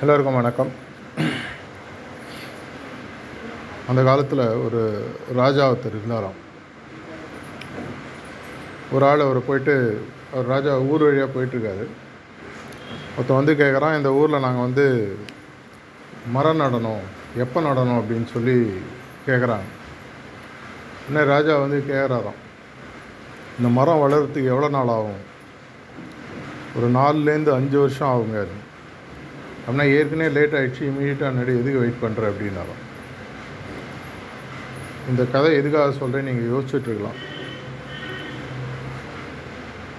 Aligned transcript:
எல்லோருக்கும் 0.00 0.34
வணக்கம். 0.34 0.70
அந்த 3.88 4.02
காலத்தில் 4.02 4.38
ஒரு 4.38 4.80
ராஜா 5.34 5.70
ஒருத்தர் 5.70 5.94
இருந்தாராம். 5.94 6.36
ஒரு 8.92 9.06
ஆள் 9.06 9.20
அவர் 9.20 9.46
போயிட்டு 9.46 10.06
அவர் 10.32 10.46
ராஜா 10.46 10.78
ஊர் 10.78 11.02
வழியாக 11.02 11.32
போயிட்டுருக்காரு. 11.32 11.86
ஒருத்தன் 13.14 13.44
வந்து 13.44 13.54
கேட்குறான் 13.54 13.96
இந்த 13.96 14.12
ஊரில் 14.12 14.40
நாங்கள் 14.40 14.62
வந்து 14.62 15.16
மரம் 16.32 16.60
நடணும் 16.60 17.04
எப்போ 17.36 17.60
நடணும்? 17.60 18.00
அப்படின்னு 18.00 18.26
சொல்லி 18.32 18.80
கேட்குறாங்க 19.26 19.68
இன்னும் 21.08 21.26
ராஜா 21.26 21.58
வந்து 21.58 21.84
கேட்குறாராம் 21.88 22.42
இந்த 23.58 23.68
மரம் 23.68 24.02
வளர்கிறதுக்கு 24.02 24.44
எவ்வளோ 24.44 24.68
நாள் 24.68 24.94
ஆகும்? 24.98 25.34
ஒரு 26.76 26.88
நாலுலேருந்து 26.98 27.52
அஞ்சு 27.58 27.76
வருஷம் 27.82 28.10
ஆகுங்க 28.12 28.38
அது. 28.44 28.56
அப்படின்னா 29.64 29.86
ஏற்கனவே 29.98 30.34
லேட் 30.36 30.56
ஆகிடுச்சு 30.58 30.82
இமீடியட்டாக 30.88 31.36
நடி 31.36 31.52
எதுக்கு 31.60 31.82
வெயிட் 31.82 32.02
பண்ணுற 32.02 32.24
அப்படின்னாலும். 32.32 32.82
இந்த 35.10 35.22
கதை 35.34 35.50
எதுக்காக 35.60 35.94
சொல்கிறேன் 36.00 36.28
நீங்கள் 36.28 36.50
யோசிச்சுட்ருக்கலாம் 36.52 37.18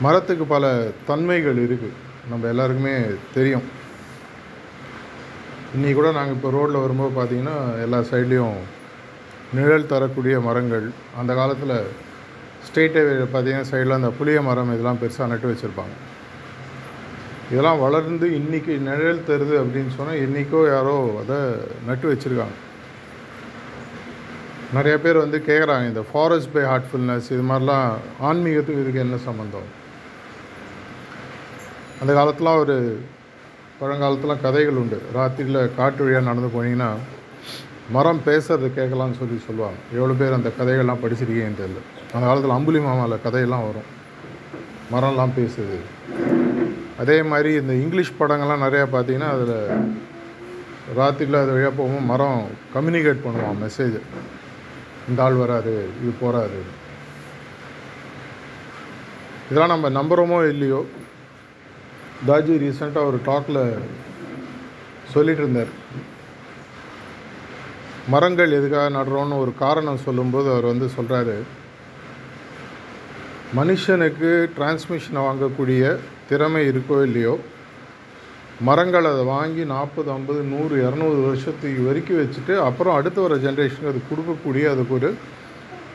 மரத்துக்கு 0.05 0.45
பல 0.53 0.65
தன்மைகள் 1.09 1.59
இருக்குது 1.65 1.95
நம்ம 2.31 2.47
எல்லாருக்குமே 2.53 2.95
தெரியும். 3.35 3.67
இன்றைக்கி 5.75 5.95
கூட 5.99 6.09
நாங்கள் 6.17 6.35
இப்போ 6.37 6.49
ரோட்டில் 6.55 6.83
வரும்போது 6.83 7.11
பார்த்தீங்கன்னா 7.19 7.55
எல்லா 7.85 7.99
சைட்லேயும் 8.11 8.59
நிழல் 9.57 9.89
தரக்கூடிய 9.93 10.35
மரங்கள். 10.47 10.85
அந்த 11.21 11.31
காலத்தில் 11.39 11.75
ஸ்டேட் 12.67 12.99
ஹைவேல 12.99 13.25
பார்த்தீங்கன்னா 13.33 13.69
சைடில் 13.71 13.99
அந்த 13.99 14.11
புளிய 14.19 14.41
மரம் 14.49 14.73
இதெல்லாம் 14.75 15.01
பெருசாக 15.03 15.31
நட்டு 15.31 15.51
வச்சுருப்பாங்க. 15.51 15.95
இதெல்லாம் 17.51 17.81
வளர்ந்து 17.85 18.27
இன்றைக்கி 18.37 18.73
நிழல் 18.87 19.27
தருது 19.27 19.53
அப்படின்னு 19.61 19.91
சொன்னால் 19.97 20.21
என்றைக்கோ 20.23 20.61
யாரோ 20.73 20.95
அதை 21.21 21.37
நட்டு 21.87 22.05
வச்சுருக்காங்க. 22.11 22.57
நிறைய 24.77 24.95
பேர் 25.03 25.23
வந்து 25.23 25.37
கேட்குறாங்க 25.49 25.85
இந்த 25.91 26.03
ஃபாரஸ்ட் 26.09 26.53
பை 26.55 26.63
ஹார்ட்ஃபுல்னஸ் 26.71 27.29
இது 27.33 27.43
மாதிரிலாம் 27.51 27.89
ஆன்மீகத்துக்கு 28.29 28.83
இதுக்கு 28.83 29.03
என்ன 29.05 29.19
சம்மந்தம் 29.27 29.69
அந்த 32.01 32.11
காலத்துலாம் 32.17 32.61
ஒரு 32.63 32.75
பழங்காலத்துலாம் 33.81 34.43
கதைகள் 34.45 34.79
உண்டு. 34.81 34.97
ராத்திரியில் 35.17 35.61
காட்டு 35.77 36.03
வழியாக 36.03 36.27
நடந்து 36.29 36.49
போனீங்கன்னா 36.55 36.89
மரம் 37.95 38.21
பேசுறது 38.25 38.67
கேட்கலான்னு 38.77 39.19
சொல்லி 39.19 39.37
சொல்லுவாங்க. 39.47 39.79
எவ்வளோ 39.97 40.15
பேர் 40.21 40.37
அந்த 40.37 40.49
கதைகள்லாம் 40.59 41.03
படிச்சிருக்கீங்கன்னு 41.03 41.61
தெரியல. 41.63 41.83
அந்த 42.13 42.23
காலத்தில் 42.29 42.57
அம்புலி 42.57 42.81
மாமாவில் 42.87 43.23
கதையெல்லாம் 43.27 43.67
வரும். 43.67 43.87
மரம்லாம் 44.93 45.37
பேசுது. 45.39 45.79
அதே 46.97 47.21
மாதிரி 47.23 47.53
இந்த 47.53 47.73
இங்கிலீஷ் 47.73 48.17
படங்கள்லாம் 48.19 48.65
நிறையா 48.65 48.85
பார்த்தீங்கன்னா 48.91 49.29
அதில் 49.29 49.57
ராத்திரியில் 50.97 51.41
அது 51.41 51.51
வழியாக 51.51 51.73
போகும்போது 51.75 52.05
மரம் 52.05 52.49
கம்யூனிகேட் 52.73 53.23
பண்ணுவான் 53.25 53.61
மெசேஜ் 53.61 53.97
இந்த 55.09 55.23
ஆள் 55.23 55.33
வராது 55.33 55.89
இது 56.01 56.13
போகிறாரு 56.21 56.59
இதெல்லாம் 59.49 59.81
நம்ம 59.81 59.89
நம்புகிறோமோ 59.89 60.49
இல்லையோ? 60.49 60.85
தாஜி 62.27 62.53
ரீசெண்டாக 62.57 63.09
ஒரு 63.09 63.19
டாக்கில் 63.25 63.61
சொல்லிகிட்டு 65.13 65.43
இருந்தார். 65.43 65.71
மரங்கள் 68.09 68.51
எதுக்காக 68.51 68.89
நடுறோன்னு 68.89 69.37
ஒரு 69.37 69.53
காரணம் 69.59 69.97
சொல்லும்போது 69.97 70.51
அவர் 70.51 70.65
வந்து 70.65 70.89
சொல்கிறாரு 70.97 71.37
மனுஷனுக்கு 73.55 74.49
டிரான்ஸ்மிஷனை 74.57 75.21
வாங்கக்கூடிய 75.27 75.83
திறமை 76.29 76.61
இருக்கோ 76.67 76.97
இல்லையோ 77.03 77.33
மரங்கள் 78.61 79.09
அதை 79.09 79.23
வாங்கி 79.25 79.63
நாற்பது 79.65 80.09
ஐம்பது 80.11 80.41
நூறு 80.43 80.75
இரநூறு 80.85 81.19
வருஷத்துக்கு 81.21 81.81
வரைக்கும் 81.87 82.19
வச்சுட்டு 82.19 82.53
அப்புறம் 82.59 82.95
அடுத்து 82.95 83.19
வர 83.21 83.35
ஜென்ரேஷனுக்கு 83.35 83.91
அது 83.91 84.01
கொடுக்கக்கூடிய 84.09 84.65
அதுக்கு 84.69 84.93
ஒரு 84.93 85.09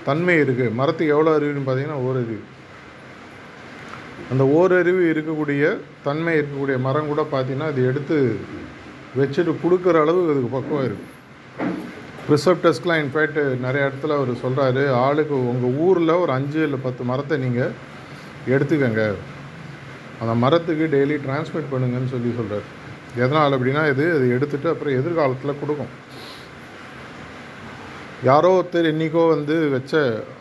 தன்மை 0.04 0.37
இருக்குது 0.44 0.75
மரத்துக்கு 0.75 1.15
எவ்வளோ 1.15 1.32
அறிவுன்னு 1.34 1.65
பார்த்தீங்கன்னா 1.66 2.03
ஓரறிவு 2.03 2.38
அந்த 4.31 4.44
ஓரறிவு 4.59 5.03
இருக்கக்கூடிய 5.12 5.65
தன்மை 6.04 6.34
இருக்கக்கூடிய 6.37 6.76
மரம் 6.78 7.10
கூட 7.12 7.22
பார்த்திங்கன்னா 7.32 7.70
அது 7.72 7.82
எடுத்து 7.87 8.19
வச்சுட்டு 9.16 9.54
கொடுக்குற 9.62 9.97
அளவுக்கு 10.00 10.32
அதுக்கு 10.32 10.53
பக்குவம் 10.54 10.87
இருக்குது 10.87 11.10
ப்ரிசப்டஸ்க்கெலாம் 12.26 13.00
இன்ஃபேக்ட் 13.03 13.41
நிறைய 13.60 13.87
இடத்துல 13.88 14.16
அவர் 14.16 14.43
சொல்கிறாரு 14.43 14.82
ஆளுக்கு 14.99 15.37
உங்கள் 15.53 15.76
ஊரில் 15.87 16.12
ஒரு 16.14 16.32
அஞ்சு 16.32 16.60
இல்லை 16.62 16.78
பத்து 16.82 17.03
மரத்தை 17.04 17.37
நீங்கள் 17.38 17.72
எடுத்துக்கங்க. 18.49 19.03
அந்த 20.22 20.34
மரத்துக்கு 20.44 20.87
டெய்லி 20.94 21.16
டிரான்ஸ்மிட் 21.27 21.72
பண்ணுங்கன்னு 21.72 22.12
சொல்லி 22.15 22.31
சொல்கிறார் 22.38 22.66
எதனால் 23.22 23.56
அப்படின்னா 23.56 23.83
இது 23.93 24.05
அது 24.16 24.27
எடுத்துகிட்டு 24.37 24.72
அப்புறம் 24.72 24.99
எதிர்காலத்தில் 25.00 25.60
கொடுக்கும். 25.62 25.93
யாரோ 28.28 28.50
ஒருத்தர் 28.59 28.88
என்றைக்கோ 28.93 29.22
வந்து 29.34 29.55
வச்ச 29.75 29.93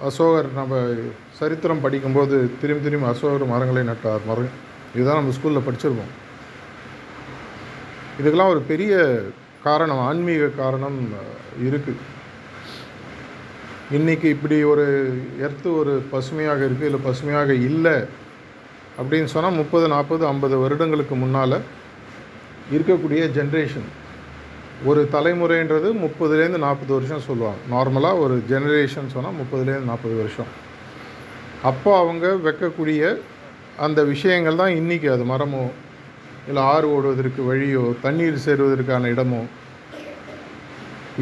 அசோகர் 0.07 0.49
நம்ம 0.59 0.81
சரித்திரம் 1.39 1.83
படிக்கும்போது 1.85 2.35
திரும்பி 2.61 2.83
திரும்பி 2.87 3.07
அசோகர் 3.11 3.51
மரங்களை 3.53 3.83
நட்டார். 3.91 4.23
மரம் 4.29 4.55
இதுதான் 4.95 5.19
நம்ம 5.19 5.35
ஸ்கூலில் 5.37 5.67
படிச்சிருக்கோம். 5.67 6.13
இதுக்கெல்லாம் 8.19 8.53
ஒரு 8.55 8.61
பெரிய 8.71 8.93
காரணம் 9.67 10.01
ஆன்மீக 10.07 10.53
காரணம் 10.61 10.99
இருக்குது 11.67 12.01
இன்றைக்கி 13.97 14.27
இப்படி 14.35 14.57
ஒரு 14.71 14.85
எர்த்து 15.45 15.69
ஒரு 15.79 15.93
பசுமையாக 16.11 16.61
இருக்குது 16.67 16.89
இல்லை 16.89 16.99
பசுமையாக 17.07 17.53
இல்லை 17.69 17.95
அப்படின்னு 19.01 19.29
சொன்னால் 19.33 19.59
முப்பது 19.61 19.85
நாற்பது 19.95 20.23
ஐம்பது 20.31 20.55
வருடங்களுக்கு 20.63 21.15
முன்னால் 21.23 21.57
இருக்கக்கூடிய 22.75 23.21
ஜென்ரேஷன் 23.37 23.89
ஒரு 24.89 25.01
தலைமுறைன்றது 25.13 25.89
முப்பதுலேருந்து 26.03 26.59
நாற்பது 26.65 26.91
வருஷம் 26.97 27.25
சொல்லுவாங்க. 27.27 27.59
நார்மலாக 27.73 28.21
ஒரு 28.23 28.35
ஜெனரேஷன் 28.51 29.13
சொன்னால் 29.15 29.37
முப்பதுலேருந்து 29.41 29.91
நாற்பது 29.91 30.15
வருஷம். 30.21 30.51
அப்போ 31.69 31.91
அவங்க 32.03 32.27
வைக்கக்கூடிய 32.47 33.11
அந்த 33.85 33.99
விஷயங்கள் 34.13 34.59
தான் 34.61 34.77
இன்றைக்கி 34.79 35.07
அது 35.15 35.25
மரமோ 35.31 35.63
இல்லை 36.49 36.61
ஆறு 36.73 36.87
ஓடுவதற்கு 36.95 37.41
வழியோ 37.49 37.83
தண்ணீர் 38.05 38.43
சேருவதற்கான 38.45 39.09
இடமோ. 39.13 39.41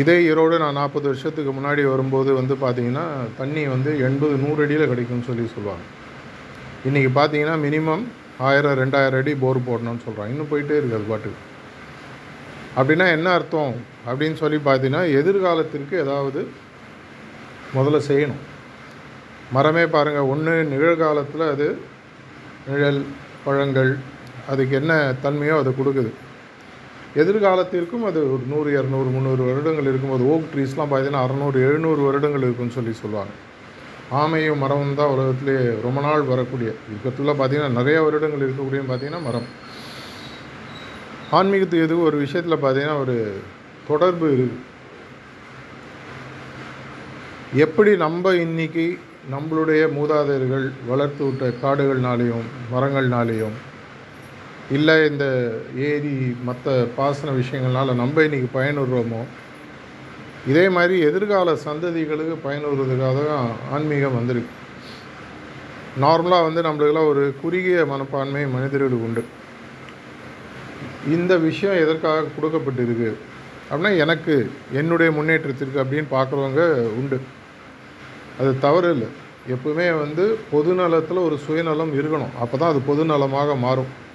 இதே 0.02 0.16
ஈரோடு 0.30 0.56
நான் 0.64 0.80
நாற்பது 0.82 1.06
வருஷத்துக்கு 1.12 1.52
முன்னாடி 1.58 1.84
வரும்போது 1.94 2.30
வந்து 2.40 2.56
பார்த்திங்கன்னா 2.64 3.06
தண்ணி 3.40 3.64
வந்து 3.76 3.92
எண்பது 4.08 4.36
நூறு 4.44 4.62
அடியில் 4.66 4.92
கிடைக்கும்னு 4.92 5.30
சொல்லி 5.30 5.46
சொல்லுவாங்க. 5.56 5.86
இன்றைக்கி 6.88 7.10
பார்த்தீங்கன்னா 7.16 7.56
மினிமம் 7.64 8.04
ஆயிரம் 8.48 8.76
ரெண்டாயிரம் 8.80 9.20
அடி 9.22 9.32
போர் 9.42 9.58
போடணும்னு 9.66 10.04
சொல்கிறாங்க 10.04 10.34
இன்னும் 10.34 10.52
போயிட்டே 10.52 10.76
இருக்குது 10.78 10.98
அது 10.98 11.10
பாட்டுக்கு. 11.10 11.40
அப்படின்னா 12.78 13.06
என்ன 13.16 13.28
அர்த்தம்? 13.38 13.74
அப்படின்னு 14.10 14.38
சொல்லி 14.42 14.58
பார்த்தீங்கன்னா 14.68 15.02
எதிர்காலத்திற்கு 15.22 15.96
ஏதாவது 16.04 16.42
முதல்ல 17.78 18.00
செய்யணும். 18.08 18.44
மரமே 19.58 19.84
பாருங்கள் 19.96 20.30
ஒன்று 20.34 20.54
நிகழ்காலத்தில் 20.72 21.46
அது 21.54 21.68
நிழல் 22.70 23.02
பழங்கள் 23.48 23.92
அதுக்கு 24.54 24.76
என்ன 24.82 24.94
தன்மையோ 25.26 25.58
அதை 25.64 25.74
கொடுக்குது. 25.82 26.14
எதிர்காலத்திற்கும் 27.22 28.08
அது 28.12 28.20
ஒரு 28.34 28.44
நூறு 28.54 28.72
இரநூறு 28.80 29.12
முந்நூறு 29.18 29.44
வருடங்கள் 29.50 29.92
இருக்கும்போது 29.92 30.26
ஓக் 30.34 30.50
ட்ரீஸ்லாம் 30.56 30.92
பார்த்தீங்கன்னா 30.94 31.26
அறநூறு 31.28 31.60
எழுநூறு 31.68 32.02
வருடங்கள் 32.08 32.46
இருக்குன்னு 32.48 32.80
சொல்லி 32.80 32.96
சொல்லுவாங்க. 33.04 33.36
ஆமையும் 34.12 34.62
மரமும் 34.64 34.96
தான் 34.96 35.12
உலகத்திலே 35.16 35.56
ரொம்ப 35.82 36.02
நாள் 36.02 36.22
வரக்கூடிய. 36.22 36.70
யுகத்தில் 36.94 37.38
பார்த்தீங்கன்னா 37.40 37.78
நிறைய 37.80 37.98
வருடங்கள் 38.02 38.46
இருக்கக்கூடிய 38.46 38.82
பார்த்தீங்கன்னா 38.88 39.22
மரம். 39.24 39.48
ஆன்மீகத்துக்கு 41.32 41.88
எதுவும் 41.88 42.04
ஒரு 42.04 42.18
விஷயத்தில் 42.18 42.64
பார்த்தீங்கன்னா 42.64 42.98
ஒரு 43.00 43.18
தொடர்பு 43.88 44.28
இருக்குது 44.28 44.68
எப்படி 47.54 47.96
நம்ம 47.98 48.34
இன்னைக்கு 48.36 48.98
நம்மளுடைய 49.32 49.82
மூதாதையர்கள் 49.94 50.66
வளர்த்து 50.88 51.24
விட்ட 51.26 51.46
காடுகள்னாலேயும் 51.64 52.46
மரங்கள்னாலேயும் 52.74 53.56
இல்லை 54.72 54.96
இந்த 55.10 55.26
ஏரி 55.76 56.36
மற்ற 56.44 56.88
பாசன 56.98 57.32
விஷயங்கள்னால 57.32 57.96
நம்ம 57.96 58.22
இன்றைக்கி 58.22 58.50
பயனுறுறோமோ 58.54 59.22
இதே 60.48 60.70
மாதிரி 60.70 61.00
எதிர்கால 61.00 61.54
சந்ததிகளுக்கு 61.54 62.36
பயனுறுவதற்காக 62.44 63.28
தான் 63.28 63.50
ஆன்மீகம் 63.72 64.16
வந்திருக்கு. 64.16 64.54
நார்மலாக 66.02 66.48
வந்து 66.48 66.62
நம்மளுக்கெல்லாம் 66.62 67.08
ஒரு 67.08 67.34
குறுகிய 67.42 67.86
மனப்பான்மை 67.86 68.46
மனிதர்களுக்கு 68.46 69.04
உண்டு. 69.04 69.24
இந்த 71.08 71.38
விஷயம் 71.38 71.76
எதற்காக 71.76 72.24
கொடுக்கப்பட்டிருக்கு? 72.36 73.14
அப்படின்னா 73.70 73.98
எனக்கு 73.98 74.52
என்னுடைய 74.74 75.12
முன்னேற்றத்திற்கு 75.12 75.84
அப்படின்னு 75.84 76.08
பார்க்குறவங்க 76.12 76.88
உண்டு. 77.00 77.20
அது 78.40 78.60
தவறு 78.60 78.92
இல்லை. 78.92 79.08
எப்பவுமே 79.50 80.00
வந்து 80.00 80.38
பொதுநலத்தில் 80.52 81.26
ஒரு 81.26 81.38
சுயநலம் 81.38 81.94
இருக்கணும். 82.00 82.38
அப்போ 82.40 82.58
தான் 82.58 82.70
அது 82.70 82.82
பொதுநலமாக 82.88 83.58
மாறும். 83.58 84.08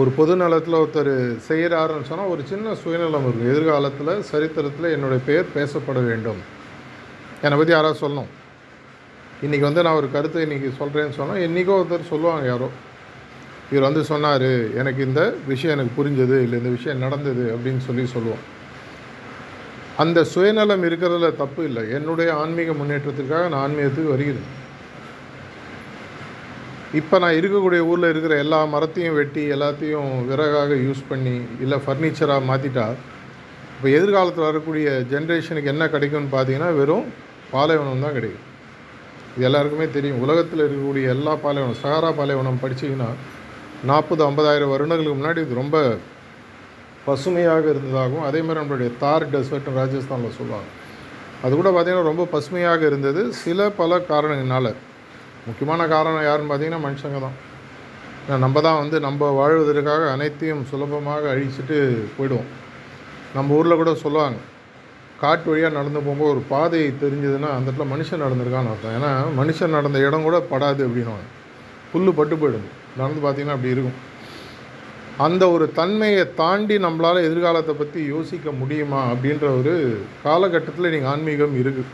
ஒரு 0.00 0.10
பொது 0.16 0.36
நலத்தில் 0.36 0.74
ஒருத்தர் 0.74 1.10
செய்கிறாருன்னு 1.48 2.08
சொன்னால் 2.10 2.30
ஒரு 2.34 2.42
சின்ன 2.50 2.74
சுயநலம் 2.82 3.24
இருக்கும் 3.26 3.50
எதிர்காலத்தில் 3.52 4.22
சரித்திரத்தில் 4.28 4.92
என்னுடைய 4.94 5.20
பெயர் 5.26 5.52
பேசப்பட 5.56 6.00
வேண்டும். 6.06 6.40
என்னை 7.42 7.56
பற்றி 7.58 7.74
யாராவது 7.74 7.98
சொல்லணும்? 8.04 8.30
இன்றைக்கி 9.44 9.64
வந்து 9.68 9.82
நான் 9.82 9.98
ஒரு 10.00 10.08
கருத்தை 10.14 10.40
இன்றைக்கி 10.46 10.70
சொல்கிறேன்னு 10.80 11.18
சொன்னால் 11.18 11.42
என்றைக்கோ 11.48 11.76
ஒருத்தர் 11.80 12.10
சொல்லுவாங்க 12.12 12.46
யாரோ. 12.46 12.68
இவர் 13.70 13.86
வந்து 13.88 14.04
சொன்னார் 14.12 14.48
எனக்கு 14.80 15.02
இந்த 15.08 15.34
விஷயம் 15.52 15.74
எனக்கு 15.76 15.94
புரிஞ்சது 15.98 16.38
இல்லை 16.44 16.58
இந்த 16.62 16.72
விஷயம் 16.78 17.04
நடந்தது 17.06 17.44
அப்படின்னு 17.56 17.84
சொல்லி 17.88 18.06
சொல்லுவோம். 18.06 18.42
அந்த 19.96 20.18
சுயநலம் 20.24 20.84
இருக்கிறதுல 20.88 21.30
தப்பு 21.36 21.62
இல்லை. 21.64 21.90
என்னுடைய 21.98 22.34
ஆன்மீக 22.34 22.72
முன்னேற்றத்திற்காக 22.72 23.48
நான் 23.48 23.64
ஆன்மீகத்துக்கு 23.66 24.14
வருகிறேன். 24.14 24.50
இப்போ 26.98 27.16
நான் 27.22 27.36
இருக்கக்கூடிய 27.38 27.82
ஊரில் 27.90 28.10
இருக்கிற 28.10 28.34
எல்லா 28.44 28.58
மரத்தையும் 28.72 29.14
வெட்டி 29.18 29.42
எல்லாத்தையும் 29.54 30.10
விறகாக 30.30 30.76
யூஸ் 30.86 31.02
பண்ணி 31.10 31.34
இல்லை 31.64 31.76
ஃபர்னிச்சராக 31.84 32.42
மாற்றிட்டா 32.48 32.86
இப்போ 33.76 33.88
எதிர்காலத்தில் 33.98 34.48
வரக்கூடிய 34.48 34.88
ஜென்ரேஷனுக்கு 35.12 35.72
என்ன 35.74 35.86
கிடைக்கும்னு 35.94 36.30
பார்த்தீங்கன்னா 36.34 36.68
வெறும் 36.80 37.06
பாலைவனம் 37.52 38.04
தான் 38.06 38.16
கிடைக்கும். 38.18 38.44
இது 39.34 39.46
எல்லாருக்குமே 39.48 39.86
தெரியும். 39.96 40.20
உலகத்தில் 40.24 40.64
இருக்கக்கூடிய 40.66 41.06
எல்லா 41.14 41.32
பாலைவனம் 41.46 41.80
சகாரா 41.82 42.10
பாலைவனம் 42.20 42.62
படிச்சீங்கன்னா 42.64 43.08
நாற்பது 43.90 44.22
ஐம்பதாயிரம் 44.28 44.72
வருடங்களுக்கு 44.74 45.18
முன்னாடி 45.20 45.40
இது 45.46 45.60
ரொம்ப 45.62 45.76
பசுமையாக 47.08 47.64
இருந்ததாகவும் 47.74 48.26
அதே 48.28 48.40
மாதிரி 48.46 48.60
நம்மளுடைய 48.60 48.90
தார் 49.02 49.30
டெசர்ட்னு 49.34 49.78
ராஜஸ்தானில் 49.80 50.38
சொல்லுவாங்க. 50.38 50.70
அது 51.44 51.52
கூட 51.60 51.68
பார்த்திங்கன்னா 51.70 52.10
ரொம்ப 52.12 52.26
பசுமையாக 52.36 52.82
இருந்தது. 52.90 53.22
சில 53.44 53.70
பல 53.82 53.98
காரணங்களால். 54.10 54.72
முக்கியமான 55.46 55.86
காரணம் 55.94 56.26
யாருன்னு 56.28 56.50
பார்த்தீங்கன்னா 56.50 56.84
மனுஷங்க 56.86 57.20
தான். 57.26 57.36
ஏன்னா 58.24 58.38
நம்ம 58.44 58.60
தான் 58.66 58.80
வந்து 58.82 58.96
நம்ம 59.06 59.30
வாழ்வதற்காக 59.40 60.02
அனைத்தையும் 60.14 60.64
சுலபமாக 60.70 61.24
அழிச்சிட்டு 61.34 61.78
போயிடுவோம். 62.16 62.50
நம்ம 63.36 63.54
ஊரில் 63.58 63.80
கூட 63.80 63.92
சொல்லுவாங்க 64.04 64.38
காட்டு 65.22 65.48
வழியாக 65.50 65.76
நடந்து 65.78 66.00
போகும்போது 66.04 66.32
ஒரு 66.34 66.42
பாதை 66.52 66.80
தெரிஞ்சதுன்னா 67.02 67.50
அந்த 67.56 67.66
இடத்துல 67.68 67.86
மனுஷன் 67.94 68.24
நடந்திருக்கான்னு 68.24 68.72
அர்த்தம். 68.72 68.94
ஏன்னா 68.98 69.10
மனுஷன் 69.40 69.76
நடந்த 69.78 69.98
இடம் 70.06 70.26
கூட 70.28 70.38
படாது 70.52 70.82
அப்படின்னு 70.86 71.28
புல் 71.92 72.16
பட்டு 72.20 72.36
போயிடும். 72.42 72.68
நடந்து 73.00 73.20
பார்த்தீங்கன்னா 73.24 73.56
அப்படி 73.56 73.74
இருக்கும். 73.74 73.98
அந்த 75.26 75.42
ஒரு 75.54 75.64
தன்மையை 75.78 76.22
தாண்டி 76.40 76.76
நம்மளால் 76.84 77.26
எதிர்காலத்தை 77.28 77.74
பற்றி 77.80 78.00
யோசிக்க 78.14 78.50
முடியுமா 78.60 79.00
அப்படின்ற 79.12 79.46
ஒரு 79.58 79.74
காலகட்டத்தில் 80.26 80.92
நீங்கள் 80.94 81.12
ஆன்மீகம் 81.12 81.56
இருக்குது 81.62 81.90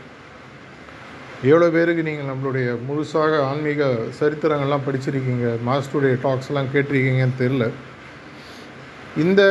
எவ்வளோ 1.47 1.67
பேருக்கு 1.73 2.05
நீங்கள் 2.07 2.29
நம்மளுடைய 2.29 2.69
முழுசாக 2.87 3.33
ஆன்மீக 3.49 3.83
சரித்திரங்கள்லாம் 4.19 4.85
படிச்சிருக்கீங்க 4.87 5.49
மாஸ்டருடைய 5.67 6.15
டாக்ஸ்லாம் 6.23 6.71
கேட்டிருக்கீங்கன்னு 6.73 7.39
தெரில 7.41 7.65
இந்த 9.23 9.41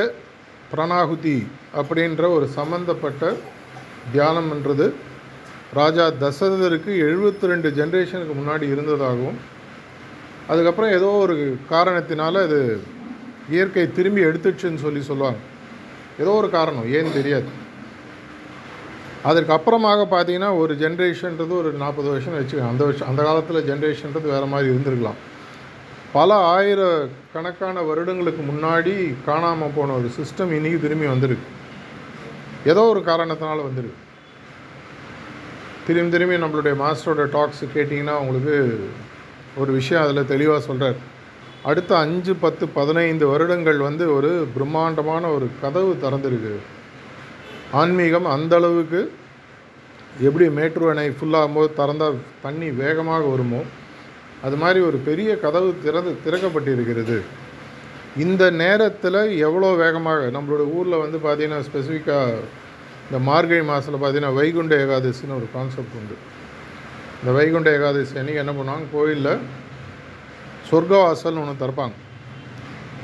பிரணாகுதி 0.73 1.37
அப்படின்ற 1.81 2.25
ஒரு 2.37 2.47
சம்மந்தப்பட்ட 2.57 3.31
தியானம்ன்றது 4.15 4.89
ராஜா 5.79 6.05
தசரதருக்கு 6.25 6.93
எழுபத்தி 7.07 7.51
ரெண்டு 7.53 7.71
ஜென்ரேஷனுக்கு 7.79 8.37
முன்னாடி 8.41 8.69
இருந்ததாகவும் 8.75 9.39
அதுக்கப்புறம் 10.49 10.93
ஏதோ 10.99 11.09
ஒரு 11.25 11.37
காரணத்தினால 11.73 12.43
அது 12.49 12.61
இயற்கை 13.55 13.87
திரும்பி 13.99 14.23
எடுத்துச்சுன்னு 14.29 14.85
சொல்லி 14.85 15.03
சொல்லுவாங்க. 15.11 15.41
ஏதோ 16.23 16.31
ஒரு 16.41 16.49
காரணம் 16.51 16.89
ஏன்னு 16.97 17.17
தெரியாது. 17.19 17.51
அதற்கு 19.23 19.53
அப்புறமாக 19.53 20.03
பார்த்தீங்கன்னா 20.11 20.59
ஒரு 20.59 20.75
ஜென்ரேஷன்றது 20.75 21.51
ஒரு 21.51 21.71
நாற்பது 21.73 22.09
வருஷம் 22.09 22.35
வச்சுக்கோங்க. 22.39 22.69
அந்த 22.69 22.85
வருஷம் 22.85 23.09
அந்த 23.09 23.23
காலத்தில் 23.23 23.67
ஜென்ரேஷன்றது 23.71 24.27
வேறு 24.35 24.47
மாதிரி 24.47 24.75
இருந்திருக்கலாம். 24.75 25.19
பல 26.13 26.35
ஆயிர 26.35 27.09
கணக்கான 27.33 27.83
வருடங்களுக்கு 27.83 28.43
முன்னாடி 28.43 29.15
காணாமல் 29.25 29.75
போன 29.77 29.93
ஒரு 29.93 30.11
சிஸ்டம் 30.19 30.53
இன்றைக்கி 30.59 30.81
திரும்பி 30.81 31.07
வந்திருக்கு. 31.07 31.49
ஏதோ 32.65 32.81
ஒரு 32.81 33.01
காரணத்தினால 33.01 33.63
வந்திருக்கு. 33.63 34.07
திரும்பி 35.87 36.11
திரும்பி 36.11 36.37
நம்மளுடைய 36.37 36.75
மாஸ்டரோட 36.85 37.29
டாக்ஸ் 37.37 37.65
கேட்டிங்கன்னா 37.75 38.17
உங்களுக்கு 38.23 38.57
ஒரு 39.57 39.73
விஷயம் 39.73 40.03
அதில் 40.03 40.27
தெளிவாக 40.27 40.61
சொல்கிறார் 40.61 40.99
அடுத்த 41.63 41.99
அஞ்சு 41.99 42.35
பத்து 42.35 42.69
பதினைந்து 42.69 43.27
வருடங்கள் 43.27 43.79
வந்து 43.79 44.15
ஒரு 44.15 44.47
பிரம்மாண்டமான 44.55 45.29
ஒரு 45.29 45.49
கதவு 45.61 45.97
திறந்திருக்கு. 46.03 46.57
ஆன்மீகம் 47.81 48.27
அந்த 48.35 48.57
அளவுக்கு 48.57 49.01
எப்படி 50.27 50.47
மேட்டூர் 50.59 50.91
அணை 50.93 51.09
ஃபுல்லாகும்போது 51.17 51.69
திறந்தால் 51.81 52.17
தண்ணி 52.45 52.69
வேகமாக 52.83 53.25
வருமோ 53.33 53.61
அது 54.47 54.57
மாதிரி 54.57 54.81
ஒரு 54.81 54.99
பெரிய 55.09 55.31
கதவு 55.43 55.69
திறந்து 55.85 56.13
திறக்கப்பட்டிருக்கிறது. 56.25 57.19
இந்த 58.17 58.51
நேரத்தில் 58.51 59.21
எவ்வளோ 59.47 59.71
வேகமாக 59.83 60.31
நம்மளோட 60.37 60.65
ஊரில் 60.77 61.03
வந்து 61.05 61.19
பார்த்திங்கன்னா 61.27 61.67
ஸ்பெசிஃபிக்காக 61.69 62.41
இந்த 63.07 63.19
மார்கழி 63.29 63.63
மாதத்தில் 63.71 64.01
பார்த்திங்கன்னா 64.01 64.35
வைகுண்ட 64.41 64.75
ஏகாதசின்னு 64.85 65.39
ஒரு 65.41 65.49
கான்செப்ட் 65.57 65.97
உண்டு. 66.01 66.17
இந்த 67.21 67.31
வைகுண்ட 67.39 67.71
ஏகாதசி 67.79 68.19
அன்றைக்கி 68.21 68.43
என்ன 68.45 68.55
பண்ணுவாங்க? 68.59 68.87
கோயிலில் 68.93 69.33
சொர்க்கவாசல்னு 70.71 71.43
ஒன்று 71.45 71.63
திறப்பாங்க. 71.65 71.97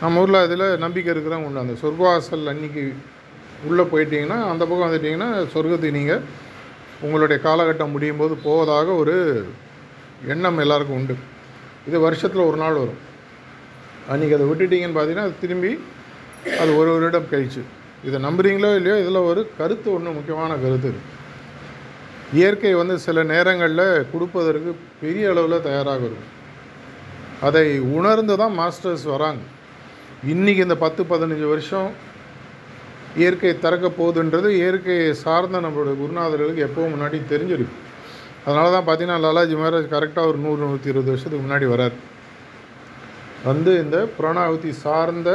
நம்ம 0.00 0.20
ஊரில் 0.20 0.44
அதில் 0.46 0.67
நம்பிக்கை 0.84 1.10
இருக்கிறவங்க 1.14 1.49
உண்டு. 1.49 1.64
அந்த 1.64 1.76
சொர்க்கவாசல் 1.82 2.52
அன்னைக்கு 2.52 2.84
உள்ளே 3.69 3.84
போயிட்டீங்கன்னா 3.93 4.38
அந்த 4.52 4.62
பக்கம் 4.69 4.87
வந்துட்டிங்கன்னா 4.87 5.28
சொர்க்கத்துக்கு 5.55 5.99
நீங்கள் 6.00 6.25
உங்களுடைய 7.05 7.38
காலகட்டம் 7.46 7.94
முடியும் 7.94 8.20
போது 8.22 8.34
போவதாக 8.46 8.88
ஒரு 9.02 9.14
எண்ணம் 10.32 10.61
எல்லாருக்கும் 10.64 10.99
உண்டு. 10.99 11.14
இது 11.88 11.96
வருஷத்தில் 12.06 12.49
ஒரு 12.50 12.58
நாள் 12.62 12.81
வரும். 12.82 13.00
அன்றைக்கி 14.12 14.37
அதை 14.37 14.46
விட்டுட்டீங்கன்னு 14.50 14.96
பார்த்தீங்கன்னா 14.99 15.26
அது 15.28 15.43
திரும்பி 15.43 15.72
அது 16.62 16.70
ஒரு 16.81 16.90
வருடம் 16.94 17.31
கழிச்சு. 17.32 17.62
இதை 18.06 18.19
நம்புறீங்களோ 18.26 18.70
இல்லையோ 18.78 18.96
இதில் 19.02 19.26
ஒரு 19.31 19.43
கருத்து 19.58 19.88
ஒன்று 19.96 20.17
முக்கியமான 20.19 20.56
கருத்து 20.64 20.93
இயற்கை 22.38 22.72
வந்து 22.81 22.94
சில 23.05 23.22
நேரங்களில் 23.32 23.87
கொடுப்பதற்கு 24.12 24.70
பெரிய 25.02 25.31
அளவில் 25.32 25.64
தயாராக 25.67 26.02
இருக்கும். 26.08 26.31
அதை 27.49 27.67
உணர்ந்து 27.99 28.34
தான் 28.40 28.55
மாஸ்டர்ஸ் 28.60 29.06
வராங்க. 29.14 29.43
இன்றைக்கி 30.32 30.62
இந்த 30.67 30.76
பத்து 30.84 31.02
பதினஞ்சு 31.12 31.46
வருஷம் 31.52 31.88
இயற்கை 33.20 33.52
திறக்க 33.64 33.87
போகுதுன்றது 33.99 34.49
இயற்கையை 34.61 35.11
சார்ந்த 35.25 35.58
நம்மளுடைய 35.64 35.94
குருநாதர்களுக்கு 36.00 36.66
எப்போவும் 36.69 36.94
முன்னாடி 36.94 37.19
தெரிஞ்சிருக்கு 37.32 37.76
அதனால 38.46 38.66
தான் 38.75 38.87
பார்த்தீங்கன்னா 38.87 39.20
லாலாஜி 39.25 39.55
மகாராஜ் 39.61 39.93
கரெக்டாக 39.94 40.31
ஒரு 40.31 40.38
நூறு 40.44 40.61
நூற்றி 40.64 40.90
இருபது 40.93 41.12
வருஷத்துக்கு 41.12 41.44
முன்னாடி 41.44 41.66
வரார். 41.75 41.94
வந்து 43.49 43.72
இந்த 43.84 43.96
பிராணாகுதி 44.16 44.70
சார்ந்த 44.84 45.31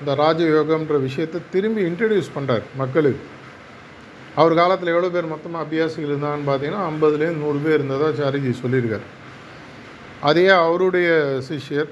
இந்த 0.00 0.12
ராஜயோகம்ன்ற 0.22 0.96
விஷயத்தை 1.06 1.38
திரும்பி 1.54 1.82
இன்ட்ரடியூஸ் 1.90 2.34
பண்ணுறார் 2.36 2.64
மக்களுக்கு. 2.82 3.24
அவர் 4.40 4.58
காலத்தில் 4.60 4.92
எவ்வளோ 4.94 5.10
பேர் 5.14 5.32
மொத்தமாக 5.34 5.64
அபியாசிகள் 5.64 6.10
இருந்தாங்கன்னு 6.12 6.48
பார்த்தீங்கன்னா 6.50 6.82
ஐம்பதுலேருந்து 6.90 7.44
நூறு 7.44 7.60
பேர் 7.64 7.78
இருந்ததாக 7.78 8.12
சாரிஜி 8.20 8.52
சொல்லியிருக்கார். 8.62 9.06
அதையே 10.28 10.52
அவருடைய 10.66 11.08
சிஷ்யர் 11.48 11.90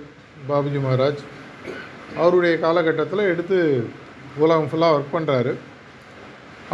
பாபுஜி 0.49 0.81
மகாராஜ் 0.87 1.23
அவருடைய 2.23 2.55
காலகட்டத்தில் 2.65 3.31
எடுத்து 3.33 3.59
உலகம் 4.45 4.69
ஃபுல்லாக 4.71 4.97
ஒர்க் 4.97 5.15
பண்ணுறாரு 5.17 5.53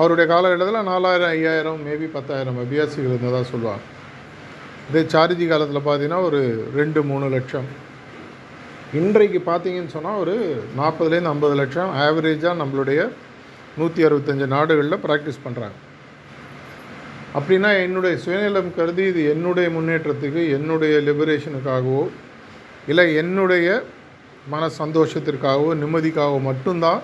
அவருடைய 0.00 0.26
காலகட்டத்தில் 0.32 0.88
நாலாயிரம் 0.90 1.32
ஐயாயிரம் 1.36 1.80
மேபி 1.86 2.06
பத்தாயிரம் 2.16 2.58
அபியாசிகள் 2.62 3.10
இருந்ததாக 3.10 3.44
சொல்லுவாங்க. 3.52 3.82
இதே 4.88 5.02
சாரிஜி 5.14 5.46
காலத்தில் 5.48 5.86
பார்த்தீங்கன்னா 5.86 6.20
ஒரு 6.28 6.40
ரெண்டு 6.78 7.00
மூணு 7.10 7.26
லட்சம். 7.36 7.68
இன்றைக்கு 9.00 9.40
பார்த்தீங்கன்னு 9.50 9.94
சொன்னால் 9.96 10.20
ஒரு 10.22 10.34
நாற்பதுலேருந்து 10.80 11.32
ஐம்பது 11.34 11.54
லட்சம். 11.60 11.92
ஆவரேஜாக 12.04 12.60
நம்மளுடைய 12.62 13.00
நூற்றி 13.78 14.00
அறுபத்தஞ்சு 14.08 14.46
நாடுகளில் 14.56 15.02
ப்ராக்டிஸ் 15.06 15.44
பண்ணுறாங்க 15.44 15.78
அப்படின்னா 17.38 17.70
என்னுடைய 17.84 18.14
சுயநலம் 18.24 18.74
கருதி 18.78 19.04
இது 19.10 19.20
என்னுடைய 19.34 19.68
முன்னேற்றத்துக்கு 19.76 20.42
என்னுடைய 20.56 20.94
லிபரேஷனுக்காகவோ 21.08 22.02
இல்லை 22.90 23.06
என்னுடைய 23.22 23.66
மன 24.52 24.68
சந்தோஷத்திற்காகவோ 24.80 25.70
நிம்மதிக்காகவோ 25.82 26.38
மட்டும்தான் 26.50 27.00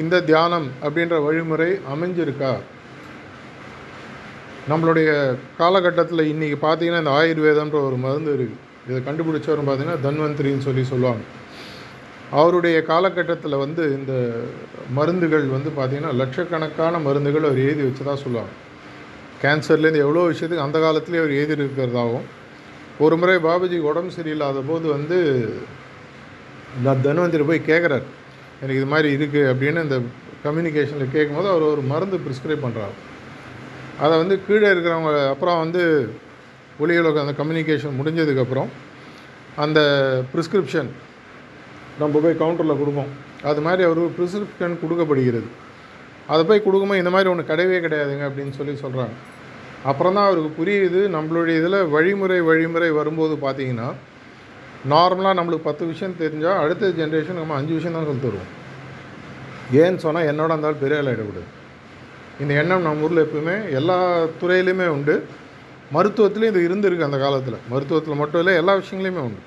இந்த 0.00 0.16
தியானம் 0.28 0.68
அப்படின்ற 0.84 1.16
வழிமுறை 1.24 1.70
அமைஞ்சிருக்கா? 1.92 2.52
நம்மளுடைய 4.70 5.10
காலகட்டத்தில் 5.58 6.30
இன்றைக்கி 6.32 6.56
பார்த்தீங்கன்னா 6.64 7.02
இந்த 7.02 7.14
ஆயுர்வேதம்ன்ற 7.18 7.78
ஒரு 7.88 7.96
மருந்து 8.04 8.32
இருக்குது 8.36 8.60
இதை 8.88 8.98
கண்டுபிடிச்சவரும் 9.08 9.68
பார்த்தீங்கன்னா 9.68 10.04
தன்வந்திரின்னு 10.06 10.66
சொல்லி 10.66 10.84
சொல்லுவாங்க. 10.92 11.22
அவருடைய 12.40 12.76
காலகட்டத்தில் 12.90 13.62
வந்து 13.64 13.82
இந்த 13.98 14.12
மருந்துகள் 14.98 15.46
வந்து 15.56 15.72
பார்த்திங்கன்னா 15.78 16.12
லட்சக்கணக்கான 16.20 17.00
மருந்துகள் 17.08 17.48
அவர் 17.48 17.64
எழுதி 17.66 17.82
வச்சதாக 17.88 18.16
சொல்லுவாங்க. 18.24 18.52
கேன்சர்லேருந்து 19.42 20.04
எவ்வளோ 20.06 20.24
விஷயத்துக்கு 20.30 20.66
அந்த 20.66 20.78
காலத்துலேயே 20.86 21.22
அவர் 21.22 21.38
எழுதி 21.40 21.54
இருக்கிறதாகவும் 21.58 22.26
ஒரு 23.04 23.14
முறை 23.20 23.36
பாபுஜி 23.48 23.78
உடம்பு 23.90 24.16
சரியில்லாத 24.16 24.58
போது 24.72 24.86
வந்து 24.96 25.18
நான் 26.84 27.04
தன்வந்திரி 27.06 27.44
போய் 27.48 27.68
கேட்குறாரு 27.70 28.06
எனக்கு 28.62 28.80
இது 28.80 28.88
மாதிரி 28.92 29.08
இருக்குது 29.16 29.48
அப்படின்னு 29.52 29.80
இந்த 29.86 29.96
கம்யூனிகேஷனில் 30.44 31.14
கேட்கும்போது 31.14 31.48
அவர் 31.52 31.64
ஒரு 31.70 31.82
மருந்து 31.92 32.16
ப்ரிஸ்கிரைப் 32.24 32.64
பண்ணுறாரு 32.64 32.94
அதை 34.04 34.14
வந்து 34.22 34.34
கீழே 34.46 34.68
இருக்கிறவங்க 34.74 35.10
அப்புறம் 35.32 35.58
வந்து 35.64 35.82
ஒளியுலக 36.82 37.22
அந்த 37.24 37.34
கம்யூனிகேஷன் 37.40 37.98
முடிஞ்சதுக்கப்புறம் 37.98 38.70
அந்த 39.64 39.80
ப்ரிஸ்கிரிப்ஷன் 40.32 40.90
நம்ம 42.00 42.20
போய் 42.24 42.40
கவுண்டரில் 42.42 42.80
கொடுப்போம். 42.82 43.10
அது 43.50 43.60
மாதிரி 43.66 43.82
அவர் 43.88 44.00
ப்ரிஸ்கிரிப்ஷன் 44.18 44.74
கொடுக்கப்படுகிறது. 44.82 45.48
அதை 46.32 46.42
போய் 46.48 46.64
கொடுக்கும்போது 46.66 47.02
இந்த 47.02 47.12
மாதிரி 47.14 47.30
ஒன்று 47.32 47.50
கிடையவே 47.50 47.78
கிடையாதுங்க 47.84 48.24
அப்படின்னு 48.28 48.54
சொல்லி 48.58 48.74
சொல்கிறாங்க 48.84 49.14
அப்புறம் 49.90 50.16
தான் 50.16 50.26
அவருக்கு 50.28 50.50
புரியுது. 50.60 51.00
நம்மளுடைய 51.16 51.54
இதில் 51.60 51.78
வழிமுறை 51.94 52.38
வழிமுறை 52.50 52.90
வரும்போது 53.00 53.36
பார்த்தீங்கன்னா 53.44 53.88
நார்மலாக 54.90 55.38
நம்மளுக்கு 55.38 55.68
பத்து 55.68 55.84
விஷயம் 55.90 56.14
தெரிஞ்சால் 56.20 56.60
அடுத்த 56.62 56.88
ஜென்ரேஷன் 57.00 57.38
நம்ம 57.40 57.54
அஞ்சு 57.58 57.72
விஷயம் 57.78 57.96
தான் 57.96 58.08
சொல்லி 58.08 58.22
தருவோம். 58.24 58.50
ஏன்னு 59.80 60.02
சொன்னால் 60.04 60.28
என்னோட 60.30 60.50
இருந்தாலும் 60.52 60.82
பெரிய 60.82 60.98
ஆள் 61.00 61.10
ஆகிடக்கூடாது 61.10 61.48
இந்த 62.42 62.52
எண்ணம் 62.60 62.84
நம்ம 62.86 63.04
ஊரில் 63.06 63.24
எப்பவுமே 63.24 63.56
எல்லா 63.78 63.96
துறையிலையுமே 64.40 64.86
உண்டு. 64.96 65.14
மருத்துவத்துலேயும் 65.94 66.52
இது 66.52 66.60
இருந்திருக்கு 66.68 67.08
அந்த 67.08 67.18
காலத்தில். 67.24 67.58
மருத்துவத்தில் 67.72 68.20
மட்டும் 68.20 68.40
இல்லை 68.42 68.54
எல்லா 68.60 68.74
விஷயங்களையுமே 68.80 69.22
உண்டு. 69.28 69.42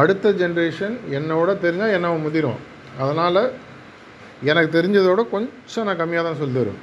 அடுத்த 0.00 0.30
ஜென்ரேஷன் 0.42 0.96
என்னோட 1.18 1.50
தெரிஞ்சால் 1.64 1.94
என்ன 1.96 2.12
முதிரும் 2.24 2.60
அதனால் 3.02 3.40
எனக்கு 4.50 4.70
தெரிஞ்சதோட 4.78 5.20
கொஞ்சம் 5.32 5.86
நான் 5.88 6.00
கம்மியாக 6.00 6.24
தான் 6.28 6.40
சொல்லி 6.40 6.56
தருவேன். 6.58 6.82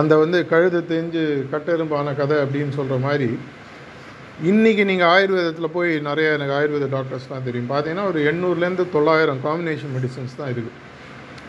அந்த 0.00 0.16
வந்து 0.22 0.38
கழுது 0.52 0.80
தெரிஞ்சு 0.92 1.22
கட்டெரும்பான 1.52 2.14
கதை 2.20 2.36
அப்படின்னு 2.44 2.76
சொல்கிற 2.78 2.96
மாதிரி 3.06 3.28
இன்றைக்கி 4.46 4.82
நீங்கள் 4.88 5.10
ஆயுர்வேதத்தில் 5.12 5.72
போய் 5.76 5.92
நிறைய 6.08 6.34
எனக்கு 6.34 6.52
ஆயுர்வேத 6.56 6.86
டாக்டர்ஸ்லாம் 6.92 7.46
தெரியும். 7.46 7.70
பார்த்தீங்கன்னா 7.70 8.04
ஒரு 8.10 8.18
எண்ணூறுலேருந்து 8.30 8.84
தொள்ளாயிரம் 8.92 9.38
காம்பினேஷன் 9.46 9.92
மெடிசன்ஸ் 9.94 10.36
தான் 10.40 10.50
இருக்குது 10.52 10.76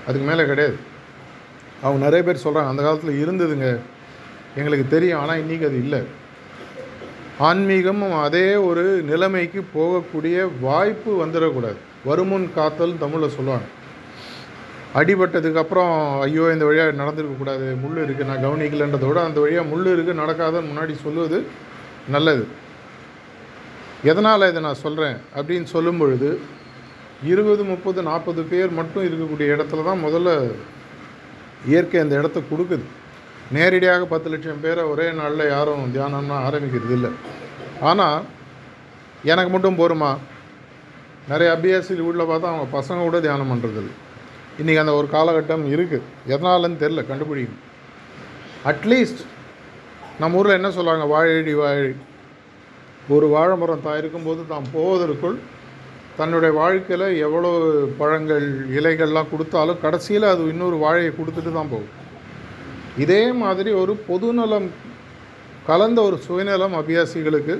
அதுக்கு 0.05 0.25
மேலே 0.29 0.43
கிடையாது. 0.51 0.77
அவங்க 1.83 1.99
நிறைய 2.05 2.21
பேர் 2.27 2.41
சொல்கிறாங்க 2.45 2.71
அந்த 2.71 2.83
காலத்தில் 2.85 3.19
இருந்ததுங்க. 3.23 3.67
எங்களுக்கு 4.59 4.85
தெரியும் 4.93 5.19
ஆனால் 5.23 5.41
இன்றைக்கி 5.41 5.65
அது 5.69 5.77
இல்லை. 5.83 5.99
ஆன்மீகமும் 7.49 8.15
அதே 8.25 8.47
ஒரு 8.69 8.85
நிலைமைக்கு 9.11 9.61
போகக்கூடிய 9.75 10.47
வாய்ப்பு 10.67 11.13
வந்துடக்கூடாது. 11.23 11.79
வருமுன் 12.09 12.47
காத்தல் 12.57 12.95
தமிழில் 13.03 13.35
சொல்லுவாங்க. 13.37 13.67
அடிபட்டதுக்கு 15.01 15.61
அப்புறம் 15.63 15.93
ஐயோ 16.27 16.47
இந்த 16.55 16.65
வழியாக 16.69 16.95
நடந்திருக்கக்கூடாது 17.01 17.67
முள் 17.83 18.01
இருக்குது 18.05 18.29
நான் 18.31 18.43
கவனிக்கலைன்றத 18.47 19.05
விட 19.11 19.21
அந்த 19.29 19.41
வழியாக 19.45 19.69
முள் 19.73 19.91
இருக்குது 19.93 20.21
நடக்காத 20.23 20.63
முன்னாடி 20.71 20.95
சொல்லுவது 21.05 21.39
நல்லது. 22.15 22.45
எதனால் 24.07 24.49
இதை 24.49 24.61
நான் 24.65 24.83
சொல்கிறேன் 24.85 25.17
அப்படின்னு 25.37 25.67
சொல்லும் 25.75 25.99
பொழுது 26.01 26.29
இருபது 27.31 27.63
முப்பது 27.69 27.99
நாற்பது 28.09 28.41
பேர் 28.51 28.77
மட்டும் 28.79 29.05
இருக்கக்கூடிய 29.07 29.55
இடத்துல 29.55 29.83
தான் 29.87 30.03
முதல்ல 30.05 30.29
இயற்கை 31.71 31.99
அந்த 32.01 32.13
இடத்த 32.21 32.39
கொடுக்குது. 32.51 32.85
நேரடியாக 33.55 34.05
பத்து 34.13 34.27
லட்சம் 34.31 34.63
பேரை 34.65 34.83
ஒரே 34.91 35.07
நாளில் 35.19 35.51
யாரும் 35.53 35.93
தியானம்னா 35.95 36.37
ஆரம்பிக்கிறது 36.47 36.93
இல்லை. 36.97 37.11
ஆனால் 37.89 38.19
எனக்கு 39.31 39.51
மட்டும் 39.53 39.79
போருமா? 39.81 40.11
நிறைய 41.31 41.49
அபியாசிகள் 41.55 42.05
வீட்டில் 42.07 42.29
பார்த்தா 42.29 42.51
அவங்க 42.51 42.67
பசங்க 42.77 43.01
கூட 43.07 43.19
தியானம் 43.25 43.51
பண்ணுறதில்ல 43.51 43.91
இன்றைக்கி 44.59 44.81
அந்த 44.83 44.93
ஒரு 44.99 45.07
காலகட்டம் 45.15 45.65
இருக்குது 45.75 46.07
எதனாலன்னு 46.33 46.81
தெரில 46.83 47.01
கண்டுபிடிக்கணும். 47.09 47.65
அட்லீஸ்ட் 48.71 49.21
நம்ம 50.21 50.37
ஊரில் 50.39 50.57
என்ன 50.59 50.69
சொல்லுவாங்க 50.77 51.05
வாழடி 51.15 51.53
வாழி 51.59 51.91
ஒரு 53.15 53.27
வாழை 53.33 53.55
மரம் 53.61 53.85
தான் 53.85 53.99
இருக்கும்போது 54.01 54.41
தான் 54.51 54.65
போவதற்குள் 54.73 55.37
தன்னுடைய 56.17 56.51
வாழ்க்கையில் 56.59 57.05
எவ்வளோ 57.25 57.49
பழங்கள் 57.99 58.45
இலைகள்லாம் 58.77 59.29
கொடுத்தாலும் 59.31 59.81
கடைசியில் 59.83 60.31
அது 60.31 60.41
இன்னொரு 60.53 60.77
வாழையை 60.83 61.11
கொடுத்துட்டு 61.15 61.51
தான் 61.57 61.71
போகும். 61.73 61.93
இதே 63.03 63.21
மாதிரி 63.43 63.71
ஒரு 63.81 63.93
பொதுநலம் 64.09 64.67
கலந்த 65.69 65.99
ஒரு 66.07 66.17
சுயநலம் 66.25 66.75
அபியாசிகளுக்கு 66.81 67.55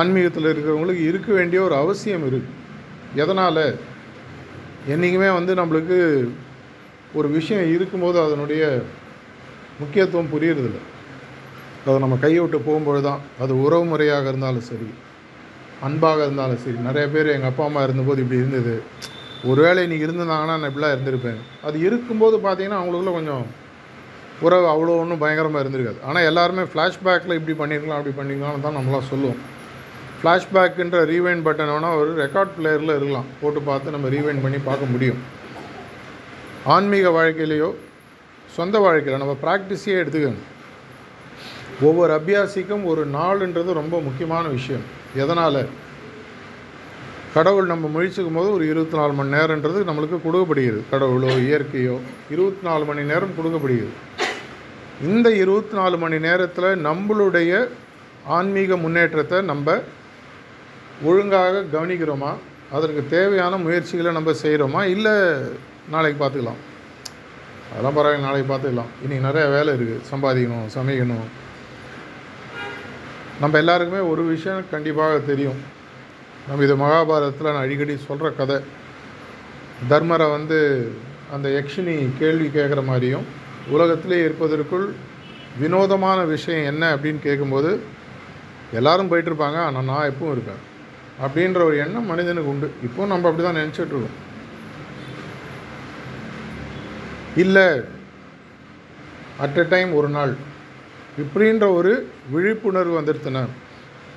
ஆன்மீகத்தில் 0.00 0.50
இருக்கிறவங்களுக்கு 0.52 1.04
இருக்க 1.10 1.28
வேண்டிய 1.38 1.60
ஒரு 1.66 1.74
அவசியம் 1.82 2.24
இருக்குது 2.30 2.52
எதனால்? 3.22 3.64
என்றைக்குமே 4.92 5.30
வந்து 5.38 5.52
நம்மளுக்கு 5.60 5.98
ஒரு 7.18 7.28
விஷயம் 7.38 7.68
இருக்கும்போது 7.74 8.18
அதனுடைய 8.26 8.62
முக்கியத்துவம் 9.80 10.32
புரியறதில்லை. 10.34 10.82
அதை 11.86 11.96
நம்ம 12.04 12.16
கையை 12.22 12.38
விட்டு 12.42 12.58
போகும்பொழுது 12.66 13.04
தான் 13.08 13.22
அது 13.44 13.52
உறவு 13.64 13.84
முறையாக 13.90 14.30
இருந்தாலும் 14.32 14.68
சரி 14.68 14.88
அன்பாக 15.86 16.20
இருந்தாலும் 16.26 16.60
சரி. 16.64 16.78
நிறைய 16.86 17.06
பேர் 17.14 17.34
எங்கள் 17.34 17.50
அப்பா 17.50 17.64
அம்மா 17.68 17.80
இருந்தபோது 17.86 18.22
இப்படி 18.22 18.40
இருந்தது. 18.42 18.74
ஒருவேளை 19.50 19.80
இன்றைக்கி 19.86 20.06
இருந்திருந்தாங்கன்னா 20.06 20.54
நான் 20.58 20.70
இப்படிலாம் 20.70 20.94
இருந்திருப்பேன். 20.96 21.40
அது 21.66 21.76
இருக்கும்போது 21.86 22.36
பார்த்தீங்கன்னா 22.44 22.78
அவங்களுக்குள்ள 22.80 23.12
கொஞ்சம் 23.16 23.44
உறவு 24.46 24.66
அவ்வளோ 24.72 24.94
ஒன்றும் 25.00 25.20
பயங்கரமாக 25.24 25.62
இருந்திருக்காது. 25.64 26.00
ஆனால் 26.08 26.28
எல்லாருமே 26.30 26.64
ஃப்ளாஷ்பேக்கில் 26.70 27.36
இப்படி 27.38 27.56
பண்ணியிருக்கலாம் 27.60 27.98
அப்படி 28.00 28.14
பண்ணியிருக்கலாம்னு 28.20 28.64
தான் 28.66 28.78
நம்மளாம் 28.78 29.10
சொல்லுவோம். 29.12 29.40
ஃப்ளாஷ்பேக்குன்ற 30.20 30.98
ரீவைண்ட் 31.12 31.44
பட்டன் 31.48 31.72
வேணால் 31.74 31.98
ஒரு 32.00 32.10
ரெக்கார்ட் 32.22 32.56
பிளேயரில் 32.56 32.96
இருக்கலாம். 32.98 33.28
போட்டு 33.42 33.62
பார்த்து 33.68 33.94
நம்ம 33.96 34.10
ரீவைண்ட் 34.16 34.44
பண்ணி 34.46 34.60
பார்க்க 34.70 34.92
முடியும். 34.94 35.20
ஆன்மீக 36.74 37.08
வாழ்க்கையிலையோ 37.18 37.70
சொந்த 38.56 38.78
வாழ்க்கையில் 38.86 39.22
நம்ம 39.22 39.36
ப்ராக்டிஸையே 39.44 39.96
எடுத்துக்கோங்க 40.02 40.42
ஒவ்வொரு 41.80 42.20
அபியாசிக்கும் 42.20 42.84
ஒரு 42.84 43.10
நாளுன்றது 43.10 43.72
ரொம்ப 43.72 44.00
முக்கியமான 44.00 44.48
விஷயம். 44.48 44.82
எதனால்? 45.14 45.68
கடவுள் 47.34 47.66
நம்ம 47.66 47.88
முழிச்சுக்கும் 47.94 48.34
போது 48.34 48.52
ஒரு 48.52 48.68
இருபத்தி 48.68 48.96
நாலு 48.96 49.12
மணி 49.12 49.34
நேரன்றது 49.36 49.78
நம்மளுக்கு 49.88 50.18
கொடுக்கப்படுகிறது. 50.22 50.82
கடவுளோ 50.92 51.30
இயற்கையோ 51.38 51.98
இருபத்தி 52.30 52.66
நாலு 52.66 52.84
மணி 52.84 53.02
நேரம் 53.02 53.34
கொடுக்கப்படுகிறது. 53.36 53.92
இந்த 55.02 55.30
இருபத்தி 55.30 55.76
நாலு 55.76 55.98
மணி 55.98 56.18
நேரத்தில் 56.18 56.84
நம்மளுடைய 56.84 57.68
ஆன்மீக 58.26 58.76
முன்னேற்றத்தை 58.76 59.40
நம்ம 59.42 59.80
ஒழுங்காக 61.04 61.64
கவனிக்கிறோமா? 61.72 62.32
அதற்கு 62.72 63.06
தேவையான 63.08 63.56
முயற்சிகளை 63.56 64.12
நம்ம 64.12 64.30
செய்கிறோமா 64.42 64.82
இல்லை 64.84 65.12
நாளைக்கு 65.90 66.24
பார்த்துக்கலாம். 66.24 66.60
அதெல்லாம் 67.70 67.96
பரவாயில்ல 67.96 68.20
நாளைக்கு 68.20 68.54
பார்த்துக்கலாம். 68.54 68.92
இன்றைக்கி 69.04 69.20
நிறைய 69.20 69.48
வேலை 69.48 69.74
இருக்குது 69.74 70.00
சம்பாதிக்கணும் 70.12 70.70
சமைக்கணும். 70.74 71.42
நம்ம 73.42 73.54
எல்லாருக்குமே 73.62 74.00
ஒரு 74.12 74.22
விஷயம் 74.32 74.68
கண்டிப்பாக 74.72 75.14
தெரியும். 75.30 75.58
நம்ம 76.48 76.64
இது 76.66 76.74
மகாபாரதத்தில் 76.82 77.52
நான் 77.52 77.64
அடிக்கடி 77.64 77.94
சொல்கிற 78.08 78.28
கதை. 78.40 78.58
தர்மரை 79.90 80.26
வந்து 80.36 80.58
அந்த 81.34 81.46
யக்ஷினி 81.56 81.96
கேள்வி 82.20 82.46
கேட்குற 82.56 82.80
மாதிரியும் 82.90 83.26
உலகத்திலே 83.74 84.18
இருப்பதற்குள் 84.26 84.86
வினோதமான 85.62 86.20
விஷயம் 86.34 86.68
என்ன 86.70 86.84
அப்படின்னு 86.94 87.20
கேட்கும்போது 87.26 87.72
எல்லாரும் 88.78 89.10
போயிட்டுருப்பாங்க 89.10 89.58
ஆனால் 89.66 89.88
நான் 89.90 90.08
எப்பவும் 90.12 90.34
இருப்பேன். 90.34 90.62
அப்படின்ற 91.24 91.60
ஒரு 91.68 91.76
எண்ணம் 91.84 92.10
மனிதனுக்கு 92.12 92.52
உண்டு. 92.54 92.68
இப்போ 92.86 93.02
நம்ம 93.12 93.28
அப்படி 93.28 93.44
தான் 93.46 93.60
நினச்சிட்ருக்கோம் 93.62 94.16
இல்லை 97.42 97.68
அட் 99.44 99.60
எ 99.62 99.64
டைம் 99.74 99.92
ஒரு 100.00 100.08
நாள். 100.16 100.34
இப்படின்ற 101.20 101.64
ஒரு 101.78 101.92
விழிப்புணர்வு 102.34 102.94
வந்துடுத்துன 103.00 103.44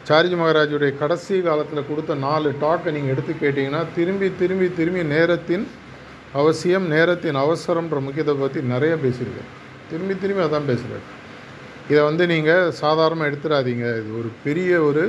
சாரிஜி 0.08 0.36
மகாராஜுடைய 0.39 0.92
கடைசி 1.00 1.36
காலத்தில் 1.48 1.88
கொடுத்த 1.89 2.16
நாலு 2.27 2.50
டாக்கை 2.62 2.92
நீங்கள் 2.96 3.13
எடுத்து 3.13 3.34
கேட்டிங்கன்னா 3.34 3.82
திரும்பி 3.98 4.27
திரும்பி 4.42 4.68
திரும்பி 4.80 5.01
நேரத்தின் 5.16 5.66
அவசியம் 6.39 6.86
நேரத்தின் 6.94 7.38
அவசரம்ன்ற 7.44 8.00
முக்கியத்தை 8.06 8.36
பற்றி 8.42 8.62
நிறைய 8.74 8.94
பேசியிருக்கேன் 9.04 9.51
திரும்பி 9.89 10.16
திரும்பி 10.24 10.44
அதான் 10.46 10.70
பேசுகிறேன் 10.72 11.06
இதை 11.92 12.01
வந்து 12.08 12.24
நீங்கள் 12.34 12.72
சாதாரணமாக 12.82 13.30
எடுத்துடாதீங்க. 13.30 13.86
இது 14.00 14.10
ஒரு 14.20 14.30
பெரிய 14.46 14.72
ஒரு 14.88 15.04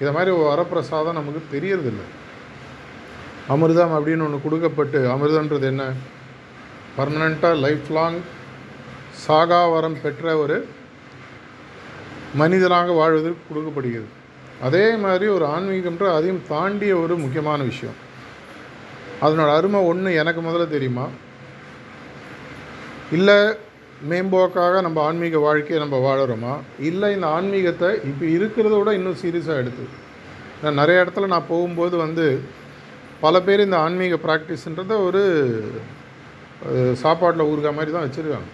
இதை 0.00 0.10
மாதிரி 0.16 0.30
ஒரு 0.36 0.44
வரப்பிரசாதம் 0.50 1.18
நமக்கு 1.18 1.40
தெரியறதில்லை. 1.54 2.06
அமிர்தம் 3.54 3.94
அப்படின்னு 3.96 4.26
ஒன்று 4.26 4.44
கொடுக்கப்பட்டு 4.44 4.98
அமிர்தன்றது 5.14 5.66
என்ன? 5.72 5.84
பர்மனெண்ட்டாக 6.98 7.60
லைஃப் 7.64 7.88
லாங் 7.96 8.18
சாகாவரம் 9.26 10.00
பெற்ற 10.02 10.36
ஒரு 10.44 10.56
மனிதனாக 12.40 12.92
வாழ்வதற்கு 13.00 13.42
கொடுக்கப்படுகிறது. 13.48 14.10
அதே 14.66 14.86
மாதிரி 15.04 15.26
ஒரு 15.36 15.44
ஆன்மீகம்ன்ற 15.54 16.06
அதையும் 16.16 16.42
தாண்டிய 16.50 16.92
ஒரு 17.02 17.14
முக்கியமான 17.24 17.60
விஷயம். 17.70 17.98
அதனோட 19.24 19.50
அருமை 19.58 19.80
ஒன்று 19.90 20.10
எனக்கு 20.22 20.40
முதல்ல 20.46 20.66
தெரியுமா? 20.76 21.06
இல்லை 23.18 23.38
மேம்போக்காக 24.10 24.80
நம்ம 24.86 24.98
ஆன்மீக 25.08 25.40
வாழ்க்கையை 25.46 25.78
நம்ம 25.82 25.96
வாழறோமா? 26.06 26.54
இல்லை 26.88 27.08
இந்த 27.16 27.26
ஆன்மீகத்தை 27.36 27.90
இப்போ 28.10 28.24
இருக்கிறத 28.36 28.74
விட 28.78 28.92
இன்னும் 28.98 29.20
சீரியஸாக 29.22 29.62
எடுத்து. 29.62 29.84
நான் 30.62 30.80
நிறைய 30.80 31.04
இடத்துல 31.04 31.30
நான் 31.34 31.50
போகும்போது 31.52 31.96
வந்து 32.06 32.26
பல 33.24 33.34
பேர் 33.46 33.66
இந்த 33.66 33.78
ஆன்மீக 33.84 34.16
ப்ராக்டிஸ்ன்றத 34.26 34.96
ஒரு 35.06 35.22
சாப்பாட்டில் 37.04 37.48
ஊறுகாய் 37.52 37.78
மாதிரி 37.78 37.92
தான் 37.94 38.06
வச்சுருக்காங்க. 38.06 38.50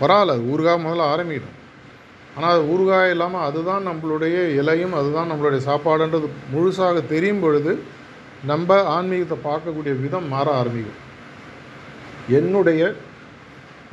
பரவாயில்ல 0.00 0.36
அது 0.36 0.50
ஊறுகாய் 0.52 0.84
முதல்ல 0.86 1.12
ஆரம்பிக்கணும் 1.14 1.56
ஆனால் 2.36 2.52
அது 2.54 2.64
ஊறுகாய் 2.72 3.12
இல்லாமல் 3.14 3.46
அதுதான் 3.48 3.86
நம்மளுடைய 3.88 4.36
இலையும் 4.60 4.94
அதுதான் 4.98 5.30
நம்மளுடைய 5.30 5.60
சாப்பாடுன்றது 5.68 6.28
முழுசாக 6.52 7.02
தெரியும் 7.12 7.42
பொழுது 7.44 7.72
நம்ம 8.50 8.76
ஆன்மீகத்தை 8.96 9.36
பார்க்கக்கூடிய 9.48 9.94
விதம் 10.04 10.28
மாற 10.34 10.46
ஆரம்பிக்கும். 10.60 11.00
என்னுடைய 12.38 12.82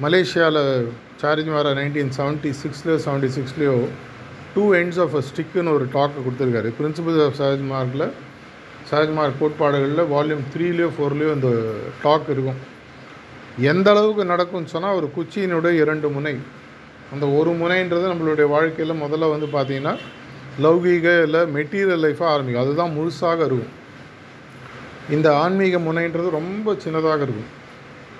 மலேசியாவில் 0.03 0.61
சார்ஜ் 1.21 1.49
மாற 1.55 1.67
நைன்டீன் 1.79 2.13
செவன்ட்டி 2.17 2.51
சிக்ஸ்லேயோ 2.61 2.97
செவன்ட்டி 3.05 3.29
சிக்ஸ்லேயோ 3.37 3.75
டூ 4.55 4.63
எண்ட்ஸ் 4.79 4.99
ஆஃப் 5.03 5.15
அ 5.19 5.21
ஸ்டிக்குன்னு 5.29 5.73
ஒரு 5.77 5.85
டாக்கு 5.95 6.19
கொடுத்துருக்காரு. 6.25 6.69
பிரின்சிபல்ஸ் 6.79 7.23
ஆஃப் 7.25 7.37
சஹஜ் 7.41 7.63
மார்க்கில் 7.71 8.07
சஹஜ் 8.91 9.13
மார்க் 9.17 9.39
கோட்பாடுகளில் 9.39 10.03
வால்யூம் 10.13 10.43
த்ரீலேயோ 10.53 10.89
ஃபோர்லேயோ 10.97 11.31
இந்த 11.37 11.49
டாக் 12.03 12.29
இருக்கும். 12.35 12.59
எந்த 13.71 13.87
அளவுக்கு 13.93 14.23
நடக்கும்னு 14.33 14.73
சொன்னால் 14.75 14.97
ஒரு 14.99 15.09
குச்சியினுடைய 15.17 15.73
இரண்டு 15.83 16.09
முனை 16.15 16.33
அந்த 17.13 17.25
ஒரு 17.37 17.51
முனைன்றது 17.61 18.05
நம்மளுடைய 18.11 18.47
வாழ்க்கையில் 18.53 19.01
முதல்ல 19.03 19.29
வந்து 19.33 19.47
பார்த்திங்கன்னா 19.55 19.93
லௌகீக 20.65 21.07
இல்லை 21.25 21.41
மெட்டீரியல் 21.55 22.03
லைஃபாக 22.05 22.31
ஆரம்பிக்கும். 22.33 22.63
அதுதான் 22.65 22.95
முழுசாக 22.97 23.39
இருக்கும். 23.49 23.73
இந்த 25.15 25.27
ஆன்மீக 25.43 25.77
முனைன்றது 25.87 26.29
ரொம்ப 26.39 26.73
சின்னதாக 26.85 27.21
இருக்கும். 27.27 27.51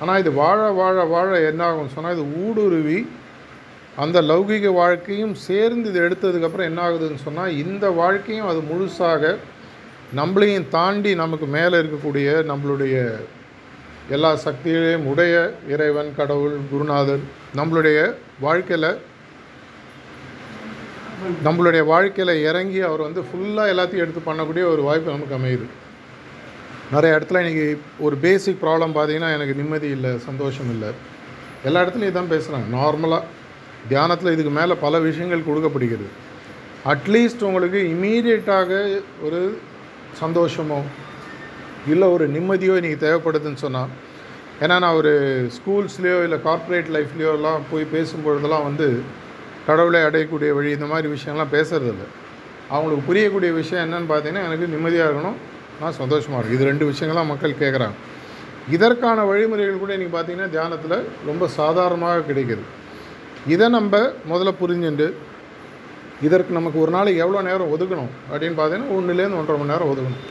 ஆனால் 0.01 0.19
இது 0.21 0.31
வாழ 0.41 0.59
வாழ 0.79 0.97
வாழ 1.13 1.29
என்ன 1.51 1.61
ஆகும் 1.69 1.93
சொன்னால் 1.95 2.15
இது 2.17 2.25
ஊடுருவி 2.43 2.99
அந்த 4.03 4.17
லௌகீக 4.31 4.71
வாழ்க்கையும் 4.81 5.33
சேர்ந்து 5.47 5.89
இது 5.91 5.99
எடுத்ததுக்கப்புறம் 6.07 6.69
என்ன 6.69 6.81
ஆகுதுன்னு 6.87 7.25
சொன்னால் 7.27 7.55
இந்த 7.63 7.85
வாழ்க்கையும் 8.01 8.49
அது 8.51 8.59
முழுசாக 8.69 9.31
நம்மளையும் 10.19 10.67
தாண்டி 10.75 11.11
நமக்கு 11.21 11.47
மேலே 11.55 11.75
இருக்கக்கூடிய 11.81 12.27
நம்மளுடைய 12.51 12.95
எல்லா 14.15 14.29
சக்திகளையும் 14.45 15.07
உடைய 15.11 15.35
இறைவன் 15.73 16.11
கடவுள் 16.19 16.55
குருநாதர் 16.71 17.23
நம்மளுடைய 17.55 17.99
வாழ்க்கையில் 18.45 18.89
நம்மளுடைய 21.45 21.83
வாழ்க்கையில் 21.91 22.41
இறங்கி 22.49 22.79
அவர் 22.87 23.05
வந்து 23.05 23.21
ஃபுல்லாக 23.27 23.71
எல்லாத்தையும் 23.73 24.03
எடுத்து 24.05 24.21
பண்ணக்கூடிய 24.27 24.63
ஒரு 24.73 24.81
வாய்ப்பு 24.87 25.13
நமக்கு 25.15 25.37
அமையுது. 25.37 25.67
நிறைய 26.93 27.15
இடத்துல 27.17 27.41
இன்றைக்கி 27.43 27.65
ஒரு 28.05 28.15
பேசிக் 28.25 28.61
ப்ராப்ளம் 28.63 28.93
பார்த்தீங்கன்னா 28.97 29.31
எனக்கு 29.37 29.57
நிம்மதி 29.61 29.89
இல்லை 29.95 30.11
சந்தோஷம் 30.27 30.69
இல்லை. 30.75 30.89
எல்லா 31.67 31.81
இடத்துலையும் 31.83 32.13
இதான் 32.13 32.33
பேசுகிறாங்க 32.33 32.69
நார்மலாக 32.77 33.23
தியானத்தில் 33.91 34.33
இதுக்கு 34.35 34.53
மேலே 34.59 34.75
பல 34.85 34.99
விஷயங்கள் 35.07 35.47
கொடுக்கப்படுகிறது. 35.49 36.07
அட்லீஸ்ட் 36.93 37.45
உங்களுக்கு 37.49 37.79
இமீடியட்டாக 37.93 38.71
ஒரு 39.27 39.41
சந்தோஷமோ 40.21 40.79
இல்லை 41.93 42.07
ஒரு 42.15 42.25
நிம்மதியோ 42.35 42.75
இன்றைக்கி 42.79 42.99
தேவைப்படுதுன்னு 43.05 43.63
சொன்னால் 43.65 43.91
ஏன்னா 44.63 44.75
நான் 44.83 44.97
ஒரு 44.99 45.11
ஸ்கூல்ஸ்லேயோ 45.55 46.19
இல்லை 46.27 46.37
கார்ப்பரேட் 46.45 46.87
லைஃப்லேயோலாம் 46.95 47.65
போய் 47.71 47.91
பேசும்பொழுதெல்லாம் 47.95 48.65
வந்து 48.69 48.87
கடவுளை 49.67 49.99
அடையக்கூடிய 50.07 50.49
வழி 50.57 50.69
இந்த 50.77 50.87
மாதிரி 50.91 51.07
விஷயம்லாம் 51.15 51.53
பேசுகிறதில்ல 51.55 52.05
அவங்களுக்கு 52.73 53.03
புரியக்கூடிய 53.09 53.51
விஷயம் 53.59 53.83
என்னென்னு 53.85 54.09
பார்த்தீங்கன்னா 54.11 54.45
எனக்கு 54.47 54.71
நிம்மதியாக 54.73 55.09
இருக்கணும். 55.09 55.37
நான் 55.81 55.97
சந்தோஷமாக 56.01 56.39
இருக்கும் 56.39 56.57
இது 56.57 56.69
ரெண்டு 56.69 56.85
விஷயங்கள்லாம் 56.91 57.31
மக்கள் 57.33 57.61
கேட்குறாங்க 57.61 57.97
இதற்கான 58.75 59.25
வழிமுறைகள் 59.29 59.81
கூட 59.83 59.91
இன்றைக்கி 59.97 60.13
பார்த்தீங்கன்னா 60.15 60.49
தியானத்தில் 60.55 60.97
ரொம்ப 61.29 61.43
சாதாரணமாக 61.59 62.25
கிடைக்கிது. 62.29 62.63
இதை 63.53 63.67
நம்ம 63.77 63.99
முதல்ல 64.31 64.53
புரிஞ்சுண்டு 64.61 65.07
இதற்கு 66.27 66.57
நமக்கு 66.59 66.77
ஒரு 66.83 66.91
நாளைக்கு 66.97 67.23
எவ்வளோ 67.25 67.41
நேரம் 67.49 67.71
ஒதுக்கணும் 67.75 68.11
அப்படின்னு 68.31 68.57
பார்த்தீங்கன்னா 68.59 68.95
ஒன்றுலேருந்து 68.97 69.39
ஒன்றரை 69.41 69.57
மணி 69.59 69.73
நேரம் 69.73 69.91
ஒதுக்கணும். 69.93 70.23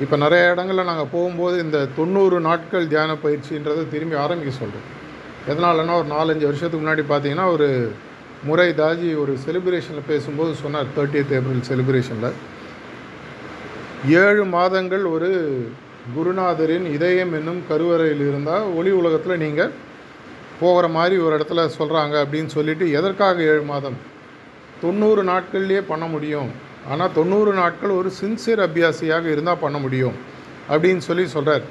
இப்போ 0.00 0.16
நிறைய 0.16 0.50
இடங்களில் 0.50 0.84
நாங்கள் 0.84 1.10
போகும்போது 1.12 1.58
இந்த 1.58 1.86
தொண்ணூறு 1.96 2.40
நாட்கள் 2.40 2.88
தியான 2.88 3.12
பயிற்சின்றதை 3.12 3.88
திரும்பி 3.88 4.16
ஆரம்பிக்க 4.16 4.52
சொல்கிறோம். 4.58 4.88
எதனாலன்னா 5.48 5.94
ஒரு 6.00 6.08
நாலஞ்சு 6.16 6.44
வருஷத்துக்கு 6.44 6.82
முன்னாடி 6.84 7.02
பார்த்தீங்கன்னா 7.12 7.52
ஒரு 7.52 7.92
முறை 8.44 8.70
தாஜி 8.70 9.16
ஒரு 9.16 9.38
செலிப்ரேஷனில் 9.44 10.08
பேசும்போது 10.08 10.54
சொன்னார் 10.54 10.92
தேர்ட்டியத் 10.96 11.34
ஏப்ரல் 11.38 11.62
செலிப்ரேஷனில் 11.70 12.36
ஏழு 14.08 14.44
மாதங்கள் 14.44 15.04
ஒரு 15.04 15.30
குருநாதரின் 16.16 16.86
இதயம் 16.86 17.32
என்னும் 17.32 17.62
கருவறையில் 17.68 18.28
இருந்தால் 18.28 18.62
ஒளி 18.62 18.90
உலகத்தில் 18.90 19.36
நீங்கள் 19.36 19.70
போகிற 20.60 20.88
மாதிரி 20.88 21.16
ஒரு 21.18 21.36
இடத்துல 21.38 21.70
சொல்கிறாங்க 21.78 22.14
அப்படின்னு 22.24 22.46
சொல்லிட்டு 22.46 22.90
எதற்காக 22.90 23.42
ஏழு 23.42 23.62
மாதம்? 23.62 23.96
தொண்ணூறு 24.80 25.22
நாட்கள்லேயே 25.24 25.80
பண்ண 25.80 26.06
முடியும். 26.06 26.63
ஆனால் 26.92 27.12
தொண்ணூறு 27.18 27.52
நாட்கள் 27.60 27.96
ஒரு 28.00 28.10
சின்சியர் 28.20 28.62
அபியாசியாக 28.66 29.26
இருந்தால் 29.34 29.62
பண்ண 29.64 29.76
முடியும் 29.84 30.16
அப்படின்னு 30.72 31.02
சொல்லி 31.08 31.24
சொல்கிறார் 31.36 31.64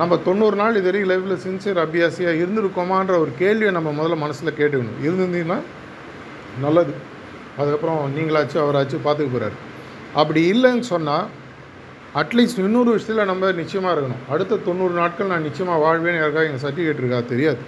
நம்ம 0.00 0.16
தொண்ணூறு 0.26 0.56
நாள் 0.60 0.78
இது 0.80 0.88
வரைக்கும் 0.88 1.10
லைஃப்பில் 1.10 1.42
சின்சியர் 1.46 1.80
அபியாசியாக 1.84 2.40
இருந்திருக்கோமான்ற 2.42 3.14
ஒரு 3.24 3.32
கேள்வியை 3.40 3.72
நம்ம 3.76 3.90
முதல்ல 3.98 4.16
மனசில் 4.24 4.56
கேட்டுக்கணும். 4.58 4.98
இருந்திருந்தீங்கன்னா 5.06 5.58
நல்லது. 6.64 6.92
அதுக்கப்புறம் 7.60 8.00
நீங்களாச்சும் 8.16 8.62
அவராச்சும் 8.64 9.04
பார்த்துக்க 9.06 9.30
போகிறார் 9.34 9.56
அப்படி 10.20 10.40
இல்லைன்னு 10.52 10.86
சொன்னால் 10.92 11.26
அட்லீஸ்ட் 12.20 12.62
இன்னொரு 12.66 12.90
விஷயத்தில் 12.96 13.30
நம்ம 13.30 13.50
நிச்சயமாக 13.62 13.92
இருக்கணும். 13.94 14.22
அடுத்த 14.32 14.60
தொண்ணூறு 14.68 14.94
நாட்கள் 15.00 15.32
நான் 15.32 15.46
நிச்சயமாக 15.48 15.82
வாழ்வேன்னு 15.84 16.20
யாருக்காக 16.22 16.48
எங்கள் 16.50 16.64
சர்டிஃபிகேட் 16.66 17.02
இருக்கா 17.02 17.20
தெரியாது. 17.32 17.60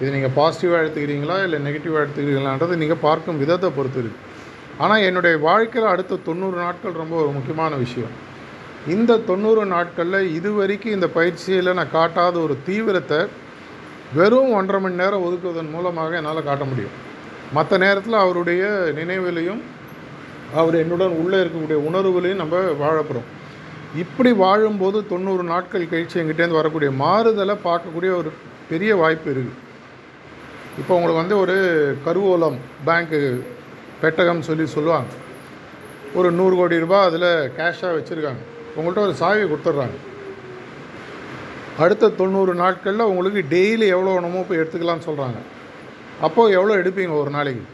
இது 0.00 0.10
நீங்கள் 0.16 0.34
பாசிட்டிவாக 0.38 0.82
எடுத்துக்கிறீங்களா? 0.82 1.36
இல்லை 1.46 1.58
நெகட்டிவாக 1.66 2.02
எடுத்துக்கிறீங்களான்றது 2.04 2.76
நீங்கள் 2.82 3.02
பார்க்கும் 3.06 3.40
விதத்தை 3.44 3.70
பொறுத்து 3.78 4.00
இருக்குது 4.04 4.26
ஆனால் 4.84 5.04
என்னுடைய 5.08 5.34
வாழ்க்கையில் 5.48 5.92
அடுத்த 5.92 6.20
தொண்ணூறு 6.28 6.56
நாட்கள் 6.64 6.98
ரொம்ப 7.02 7.14
ஒரு 7.22 7.30
முக்கியமான 7.36 7.72
விஷயம். 7.84 8.14
இந்த 8.94 9.20
தொண்ணூறு 9.30 9.62
நாட்களில் 9.74 10.28
இது 10.38 10.50
வரைக்கும் 10.58 10.96
இந்த 10.96 11.06
பயிற்சியில் 11.16 11.76
நான் 11.78 11.94
காட்டாத 11.96 12.36
ஒரு 12.46 12.54
தீவிரத்தை 12.68 13.20
வெறும் 14.18 14.52
ஒன்றரை 14.58 14.78
மணி 14.82 15.00
நேரம் 15.02 15.24
ஒதுக்குவதன் 15.26 15.72
மூலமாக 15.74 16.18
என்னால் 16.20 16.48
காட்ட 16.50 16.64
முடியும். 16.70 16.94
மற்ற 17.56 17.72
நேரத்தில் 17.84 18.22
அவருடைய 18.22 18.62
நினைவிலையும் 19.00 19.60
அவர் 20.60 20.76
என்னுடன் 20.82 21.18
உள்ளே 21.22 21.38
இருக்கக்கூடிய 21.42 21.78
உணர்வுகளையும் 21.88 22.42
நம்ம 22.42 22.60
வாழப்போகிறோம் 22.84 23.28
இப்படி 24.02 24.30
வாழும்போது 24.44 24.98
தொண்ணூறு 25.12 25.44
நாட்கள் 25.52 25.90
கழிச்சு 25.92 26.20
எங்கிட்டேருந்து 26.22 26.60
வரக்கூடிய 26.60 26.90
மாறுதலை 27.02 27.54
பார்க்கக்கூடிய 27.68 28.10
ஒரு 28.20 28.30
பெரிய 28.70 28.92
வாய்ப்பு 29.02 29.28
இருக்குது 29.32 29.58
இப்போ 30.80 30.92
உங்களுக்கு 30.96 31.22
வந்து 31.22 31.36
ஒரு 31.44 31.56
கருவூலம் 32.06 32.58
பேங்க்கு 32.86 33.20
பெட்டகம் 34.00 34.42
சொல்லி 34.42 34.66
சொல்லுவாங்க. 34.66 35.10
ஒரு 36.14 36.28
நூறு 36.30 36.56
கோடி 36.56 36.78
ரூபாய் 36.78 37.06
அதில் 37.06 37.30
கேஷாக 37.56 37.96
வச்சுருக்காங்க. 37.96 38.42
உங்கள்கிட்ட 38.76 39.06
ஒரு 39.06 39.14
சாவி 39.14 39.42
கொடுத்துட்றாங்க. 39.42 39.96
அடுத்த 41.78 42.08
தொண்ணூறு 42.08 42.54
நாட்களில் 42.54 43.08
உங்களுக்கு 43.10 43.40
டெய்லி 43.56 43.86
எவ்வளோ 43.96 44.12
வேணுமோ 44.14 44.40
போய் 44.48 44.58
எடுத்துக்கலாம்னு 44.58 45.06
சொல்கிறாங்க 45.08 45.40
அப்போது 46.20 46.54
எவ்வளோ 46.54 46.76
எடுப்பீங்க 46.82 47.12
ஒரு 47.16 47.30
நாளைக்கு? 47.30 47.64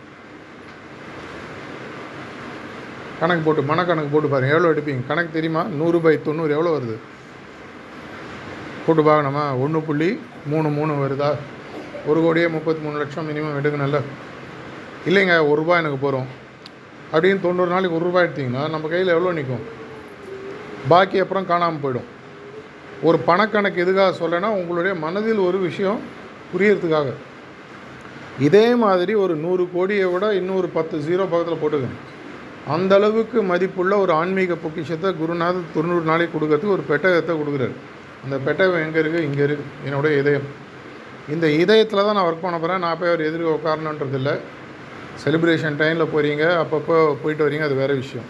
கணக்கு 3.21 3.45
போட்டு 3.45 3.63
மனக்கணக்கு 3.63 4.13
போட்டு 4.13 4.29
பாருங்கள் 4.29 4.57
எவ்வளோ 4.57 4.73
எடுப்பீங்க? 4.75 5.07
கணக்கு 5.07 5.33
தெரியுமா? 5.33 5.63
நூறு 5.63 6.01
பை 6.01 6.23
தொண்ணூறு 6.23 6.53
எவ்வளோ 6.53 6.73
வருது? 6.77 6.97
போட்டு 8.87 9.03
பார்க்கணுமா? 9.03 9.45
ஒன்று 9.61 9.81
புள்ளி 9.81 10.21
மூணு 10.47 10.69
மூணு 10.69 10.93
வருதா? 10.93 11.37
ஒரு 12.07 12.21
கோடியே 12.21 12.49
முப்பத்தி 12.49 12.83
மூணு 12.83 12.99
லட்சம் 12.99 13.29
மினிமம் 13.31 13.59
எடுக்கணும்ல. 13.61 14.01
இல்லைங்க 15.09 15.35
ஒரு 15.51 15.59
ரூபாய் 15.63 15.81
எனக்கு 15.83 15.99
போகிறோம் 16.05 16.29
அப்படின்னு 17.13 17.41
தொண்ணூறு 17.47 17.71
நாளைக்கு 17.75 17.97
ஒரு 17.99 18.07
ரூபாய் 18.09 18.27
எடுத்தீங்கன்னா 18.27 18.63
நம்ம 18.75 18.89
கையில் 18.93 19.15
எவ்வளோ 19.17 19.33
நிற்கும் 19.39 19.65
பாக்கி 20.93 21.19
அப்புறம் 21.23 21.49
காணாமல் 21.51 21.83
போயிடும். 21.83 22.09
ஒரு 23.09 23.19
பணக்கணக்கு 23.29 23.83
எதுக்காக 23.85 24.13
சொல்லனா 24.21 24.49
உங்களுடைய 24.61 24.95
மனதில் 25.05 25.41
ஒரு 25.49 25.59
விஷயம் 25.69 26.01
புரியறதுக்காக. 26.53 27.11
இதே 28.47 28.67
மாதிரி 28.85 29.13
ஒரு 29.25 29.35
நூறு 29.45 29.65
கோடியை 29.75 30.07
விட 30.15 30.27
இன்னொரு 30.41 30.69
பத்து 30.77 30.97
ஜீரோ 31.07 31.25
பக்கத்தில் 31.33 31.63
போட்டுக்கணும் 31.63 32.03
அந்த 32.75 32.93
அளவுக்கு 32.99 33.39
மதிப்புள்ள 33.53 33.95
ஒரு 34.05 34.13
ஆன்மீக 34.21 34.55
பொக்கிஷத்தை 34.65 35.09
குருநாதர் 35.21 35.73
தொண்ணூறு 35.77 36.05
நாளைக்கு 36.11 36.35
கொடுக்கறதுக்கு 36.37 36.77
ஒரு 36.77 36.85
பெட்டகத்தை 36.91 37.35
கொடுக்குறாரு. 37.41 37.75
அந்த 38.25 38.37
பெட்டகம் 38.47 38.85
எங்கே 38.87 39.01
இருக்குது 39.03 39.27
இங்கே 39.29 39.43
இருக்குது 39.47 39.73
என்னுடைய 39.87 40.13
இதயம். 40.23 40.47
இந்த 41.35 41.47
இதயத்தில் 41.63 42.07
தான் 42.07 42.17
நான் 42.17 42.29
ஒர்க் 42.29 42.45
பண்ண 42.47 42.57
போகிறேன் 42.59 42.83
நான் 42.85 42.99
போய் 43.01 43.13
அவர் 43.13 43.29
எதிர்க்க 43.29 43.59
உட்காரணுன்றது 43.59 44.19
இல்லை 44.21 44.35
செலிப்ரேஷன் 45.23 45.79
டைமில் 45.81 46.13
போகிறீங்க 46.15 46.45
அப்பப்போ 46.63 46.97
போயிட்டு 47.23 47.45
வரீங்க 47.47 47.67
அது 47.69 47.77
வேறு 47.83 47.95
விஷயம். 48.03 48.29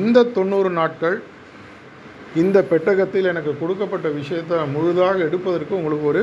இந்த 0.00 0.18
தொண்ணூறு 0.36 0.70
நாட்கள் 0.80 1.16
இந்த 2.42 2.58
பெட்டகத்தில் 2.70 3.30
எனக்கு 3.32 3.52
கொடுக்கப்பட்ட 3.60 4.08
விஷயத்தை 4.20 4.56
முழுதாக 4.74 5.16
எடுப்பதற்கு 5.28 5.78
உங்களுக்கு 5.78 6.06
ஒரு 6.12 6.22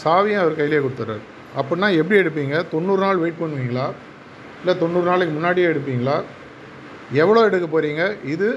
சாவியும் 0.00 0.42
அவர் 0.42 0.58
கையிலே 0.58 0.80
கொடுத்துட்றாரு 0.84 1.24
அப்படின்னா 1.58 1.88
எப்படி 2.00 2.16
எடுப்பீங்க? 2.22 2.56
தொண்ணூறு 2.72 3.00
நாள் 3.04 3.20
வெயிட் 3.22 3.42
பண்ணுவீங்களா? 3.42 3.86
இல்லை 4.60 4.74
தொண்ணூறு 4.82 5.06
நாளைக்கு 5.10 5.34
முன்னாடியே 5.36 5.68
எடுப்பீங்களா? 5.72 6.16
எவ்வளோ 7.22 7.44
எடுக்க 7.48 7.66
போகிறீங்க 7.74 8.02
இது 8.34 8.48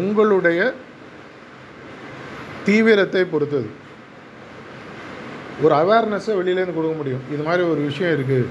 உங்களுடைய 0.00 0.60
தீவிரத்தை 2.66 3.22
பொறுத்தது. 3.34 3.68
ஒரு 5.64 5.74
அவேர்னஸை 5.82 6.32
வெளியிலேருந்து 6.38 6.78
கொடுக்க 6.78 6.96
முடியும். 7.02 7.22
இது 7.34 7.42
மாதிரி 7.46 7.62
ஒரு 7.72 7.80
விஷயம் 7.90 8.14
இருக்குது 8.16 8.48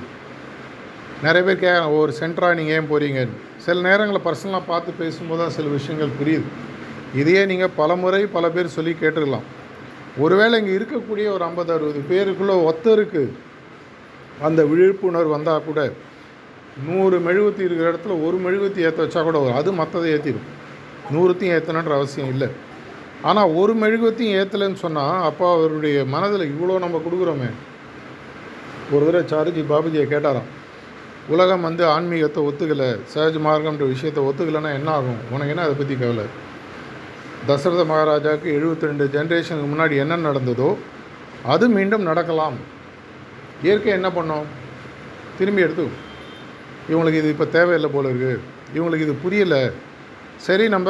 நிறைய 1.25 1.41
பேர் 1.45 1.61
கேட்குறாங்க 1.61 1.99
ஒரு 2.01 2.11
சென்டராக 2.19 2.55
நீங்கள் 2.57 2.75
ஏன் 2.77 2.89
போகிறீங்க 2.89 3.21
சில 3.65 3.77
நேரங்களில் 3.87 4.25
பர்சனலாக 4.25 4.63
பார்த்து 4.71 4.99
பேசும்போது 4.99 5.39
தான் 5.41 5.53
சில 5.55 5.67
விஷயங்கள் 5.77 6.17
புரியுது. 6.19 6.47
இதையே 7.19 7.41
நீங்கள் 7.51 7.73
பல 7.79 7.91
முறை 8.01 8.19
பல 8.35 8.45
பேர் 8.55 8.75
சொல்லி 8.75 8.91
கேட்டுருக்கலாம். 8.99 9.47
ஒருவேளை 10.23 10.55
இங்கே 10.61 10.73
இருக்கக்கூடிய 10.77 11.27
ஒரு 11.35 11.43
ஐம்பது 11.47 11.71
அறுபது 11.75 12.01
பேருக்குள்ளே 12.11 12.55
ஒத்தருக்கு 12.69 13.23
அந்த 14.47 14.61
விழிப்புணர்வு 14.71 15.33
வந்தால் 15.35 15.65
கூட 15.69 15.81
நூறு 16.87 17.17
மெழுகுத்தி 17.27 17.63
இருக்கிற 17.67 17.87
இடத்துல 17.91 18.15
ஒரு 18.27 18.37
மெழுகுத்தி 18.45 18.85
ஏற்ற 18.87 18.99
வச்சா 19.05 19.23
கூட 19.27 19.37
வரும். 19.43 19.59
அது 19.61 19.69
மற்றதை 19.81 20.11
ஏற்றிடும் 20.15 20.47
நூறுத்தையும் 21.15 21.55
ஏற்றணுன்ற 21.57 21.93
அவசியம் 21.99 22.31
இல்லை. 22.33 22.49
ஆனால் 23.29 23.53
ஒரு 23.61 23.75
மெழுகுவத்தையும் 23.83 24.37
ஏற்றலைன்னு 24.41 24.83
சொன்னால் 24.85 25.23
அப்போ 25.29 25.45
அவருடைய 25.55 25.97
மனதில் 26.15 26.51
இவ்வளோ 26.53 26.77
நம்ம 26.85 27.01
கொடுக்குறோமே. 27.07 27.49
ஒரு 28.93 29.03
தடவை 29.07 29.23
சாருஜி 29.33 29.63
பாபுஜியை 29.73 30.05
கேட்டாராம். 30.13 30.49
உலகம் 31.33 31.65
வந்து 31.67 31.83
ஆன்மீகத்தை 31.93 32.41
ஒத்துக்கலை 32.47 32.87
சஹஜ் 33.13 33.37
மார்க்கம்ன்ற 33.45 33.85
விஷயத்தை 33.93 34.21
ஒத்துக்கலைன்னா 34.27 34.69
என்ன 34.79 34.89
ஆகும்? 34.97 35.17
உனக்கு 35.31 35.53
என்ன 35.53 35.63
அதை 35.65 35.75
பற்றி 35.79 35.95
கவலை? 35.95 36.25
தசரத 37.47 37.81
மகாராஜாவுக்கு 37.89 38.49
எழுபத்தி 38.57 38.89
ரெண்டு 38.89 39.05
ஜென்ரேஷனுக்கு 39.15 39.69
முன்னாடி 39.73 39.95
என்ன 40.03 40.17
நடந்ததோ 40.27 40.69
அது 41.53 41.65
மீண்டும் 41.69 42.07
நடக்கலாம். 42.09 42.57
இயற்கை 43.65 43.91
என்ன 43.97 44.09
பண்ணோம்? 44.17 44.47
திரும்பி 45.37 45.61
எடுத்து 45.65 45.85
இவங்களுக்கு 46.91 47.21
இது 47.21 47.33
இப்போ 47.35 47.45
தேவையில்லை 47.57 47.89
போல 47.95 48.09
இருக்குது 48.11 48.39
இவங்களுக்கு 48.75 49.05
இது 49.07 49.15
புரியலை. 49.23 49.61
சரி 50.47 50.67
நம்ம 50.75 50.89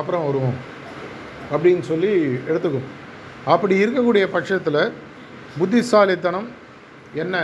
அப்புறம் 0.00 0.26
வருவோம். 0.26 0.58
அப்படின்னு 1.52 1.80
சொல்லி 1.90 2.12
எடுத்துக்கும். 2.50 2.88
அப்படி 3.54 3.74
இருக்கக்கூடிய 3.84 4.24
பட்சத்தில் 4.36 4.92
புத்திசாலித்தனம் 5.58 6.48
என்ன? 7.22 7.36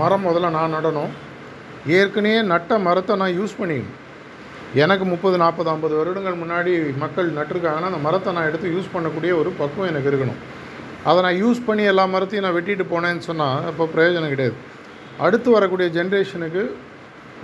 மரம் 0.00 0.26
முதல்ல 0.26 0.50
நான் 0.58 0.76
நடணும். 0.78 1.12
ஏற்கனவே 1.98 2.38
நட்ட 2.52 2.78
மரத்தை 2.86 3.14
நான் 3.22 3.36
யூஸ் 3.38 3.58
பண்ணிக்கணும் 3.60 3.94
எனக்கு 4.82 5.04
முப்பது 5.10 5.36
நாற்பது 5.42 5.68
ஐம்பது 5.72 5.94
வருடங்கள் 5.98 6.40
முன்னாடி 6.40 6.72
மக்கள் 7.02 7.28
நட்டிருக்காங்கன்னா 7.36 7.90
அந்த 7.90 8.00
மரத்தை 8.06 8.30
நான் 8.36 8.48
எடுத்து 8.50 8.72
யூஸ் 8.76 8.94
பண்ணக்கூடிய 8.94 9.32
ஒரு 9.40 9.50
பக்குவம் 9.60 9.90
எனக்கு 9.92 10.10
இருக்கணும். 10.10 10.40
அதை 11.08 11.18
நான் 11.26 11.38
யூஸ் 11.42 11.60
பண்ணி 11.66 11.82
எல்லா 11.90 12.04
மரத்தையும் 12.14 12.46
நான் 12.46 12.56
வெட்டிட்டு 12.56 12.84
போனேன்னு 12.92 13.26
சொன்னால் 13.28 13.66
இப்போ 13.70 13.84
பிரயோஜனம் 13.94 14.32
கிடையாது. 14.34 14.56
அடுத்து 15.26 15.48
வரக்கூடிய 15.56 15.88
ஜென்ரேஷனுக்கு 15.96 16.62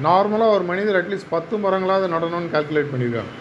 நார்மலாக 0.07 0.55
ஒரு 0.57 0.65
மனிதர் 0.71 0.99
அட்லீஸ்ட் 1.01 1.33
பத்து 1.35 1.55
மரங்களாவது 1.65 2.07
நடணும்னு 2.15 2.53
கால்குலேட் 2.55 2.93
பண்ணியிருக்காங்க 2.93 3.33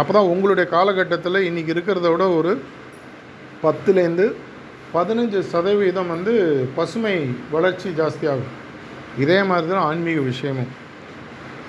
அப்போ 0.00 0.12
தான் 0.16 0.30
உங்களுடைய 0.32 0.66
காலகட்டத்தில் 0.74 1.46
இன்றைக்கி 1.48 1.72
இருக்கிறத 1.74 2.06
விட 2.12 2.24
ஒரு 2.38 2.52
பத்துலேருந்து 3.64 4.26
பதினஞ்சு 4.94 5.40
சதவீதம் 5.52 6.12
வந்து 6.14 6.34
பசுமை 6.78 7.14
வளர்ச்சி 7.54 7.88
ஜாஸ்தியாகும். 8.00 8.52
இதே 9.18 9.38
மாதிரி 9.42 9.66
தான் 9.72 9.86
ஆன்மீக 9.90 10.20
விஷயமும். 10.20 10.70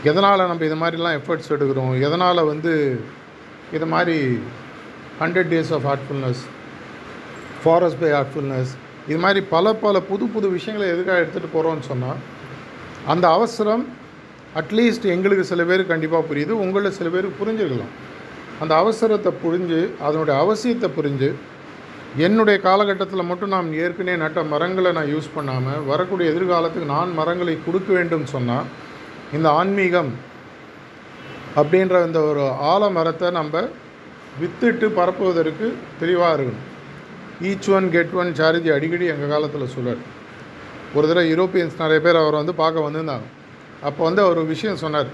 எதனால் 0.10 0.48
நம்ம 0.50 0.66
இது 0.66 0.78
மாதிரிலாம் 0.82 1.18
எஃபர்ட்ஸ் 1.20 1.54
எடுக்கிறோம்? 1.56 1.94
எதனால் 2.08 2.50
வந்து 2.52 2.74
இது 3.78 3.86
மாதிரி 3.94 4.18
hundred 5.22 5.52
days 5.54 5.72
of 5.78 5.86
heartfulness 5.90 6.42
forest 7.62 8.02
by 8.02 8.10
heartfulness 8.12 8.74
இது 9.08 9.20
மாதிரி 9.26 9.42
பல 9.54 9.74
பல 9.86 10.00
புது 10.10 10.26
புது 10.34 10.48
விஷயங்களை 10.50 10.88
எதுக்காக 10.94 11.22
எடுத்துகிட்டு 11.22 11.56
போகிறோம்னு 11.56 11.86
சொன்னால் 11.92 12.20
அந்த 13.06 13.26
அவசரம் 13.30 13.84
அட்லீஸ்ட் 14.56 15.06
எங்களுக்கு 15.16 15.46
சில 15.52 15.64
பேருக்கு 15.64 15.94
கண்டிப்பாக 15.94 16.26
புரியுது. 16.30 16.54
உங்களில் 16.64 16.98
சில 17.00 17.10
பேருக்கு 17.10 17.40
புரிஞ்சுக்கலாம் 17.42 17.94
அந்த 18.60 18.74
அவசரத்தை 18.82 19.32
புரிஞ்சு 19.44 19.80
அதனுடைய 20.06 20.36
அவசியத்தை 20.44 20.90
புரிஞ்சு 20.98 21.30
என்னுடைய 22.26 22.58
காலகட்டத்தில் 22.68 23.30
மட்டும் 23.30 23.54
நாம் 23.56 23.70
ஏற்கனவே 23.84 24.18
நட்ட 24.22 24.44
மரங்களை 24.52 24.92
நான் 24.98 25.12
யூஸ் 25.14 25.34
பண்ணாமல் 25.36 25.84
வரக்கூடிய 25.90 26.32
எதிர்காலத்துக்கு 26.34 26.94
நான் 26.96 27.12
மரங்களை 27.20 27.56
கொடுக்க 27.66 27.90
வேண்டும் 27.98 28.26
சொன்னால் 28.34 28.70
இந்த 29.38 29.48
ஆன்மீகம் 29.60 30.12
அப்படின்ற 31.60 31.96
இந்த 32.08 32.20
ஒரு 32.30 32.44
ஆலமரத்தை 32.72 33.30
நம்ம 33.40 33.62
வித்துட்டு 34.40 34.88
பரப்புவதற்கு 34.98 35.68
தெளிவாக 36.02 36.34
இருக்கணும். 36.36 36.66
Each 37.50 37.70
one 37.76 37.88
get 37.96 38.16
one 38.22 38.32
Chariji 38.40 38.70
அடிக்கடி 38.78 39.06
எங்கள் 39.14 39.34
காலத்தில் 39.34 39.74
சொல்றார். 39.76 40.02
ஒரு 40.96 41.06
தடவை 41.10 41.28
யூரோப்பியன்ஸ் 41.32 41.82
நிறைய 41.84 42.00
பேர் 42.06 42.22
அவரை 42.22 42.38
வந்து 42.42 42.56
பார்க்க 42.64 42.88
வந்திருந்தாங்க. 42.88 43.28
அப்போ 43.88 44.02
வந்து 44.08 44.22
அவர் 44.26 44.40
விஷயம் 44.54 44.82
சொன்னார். 44.84 45.10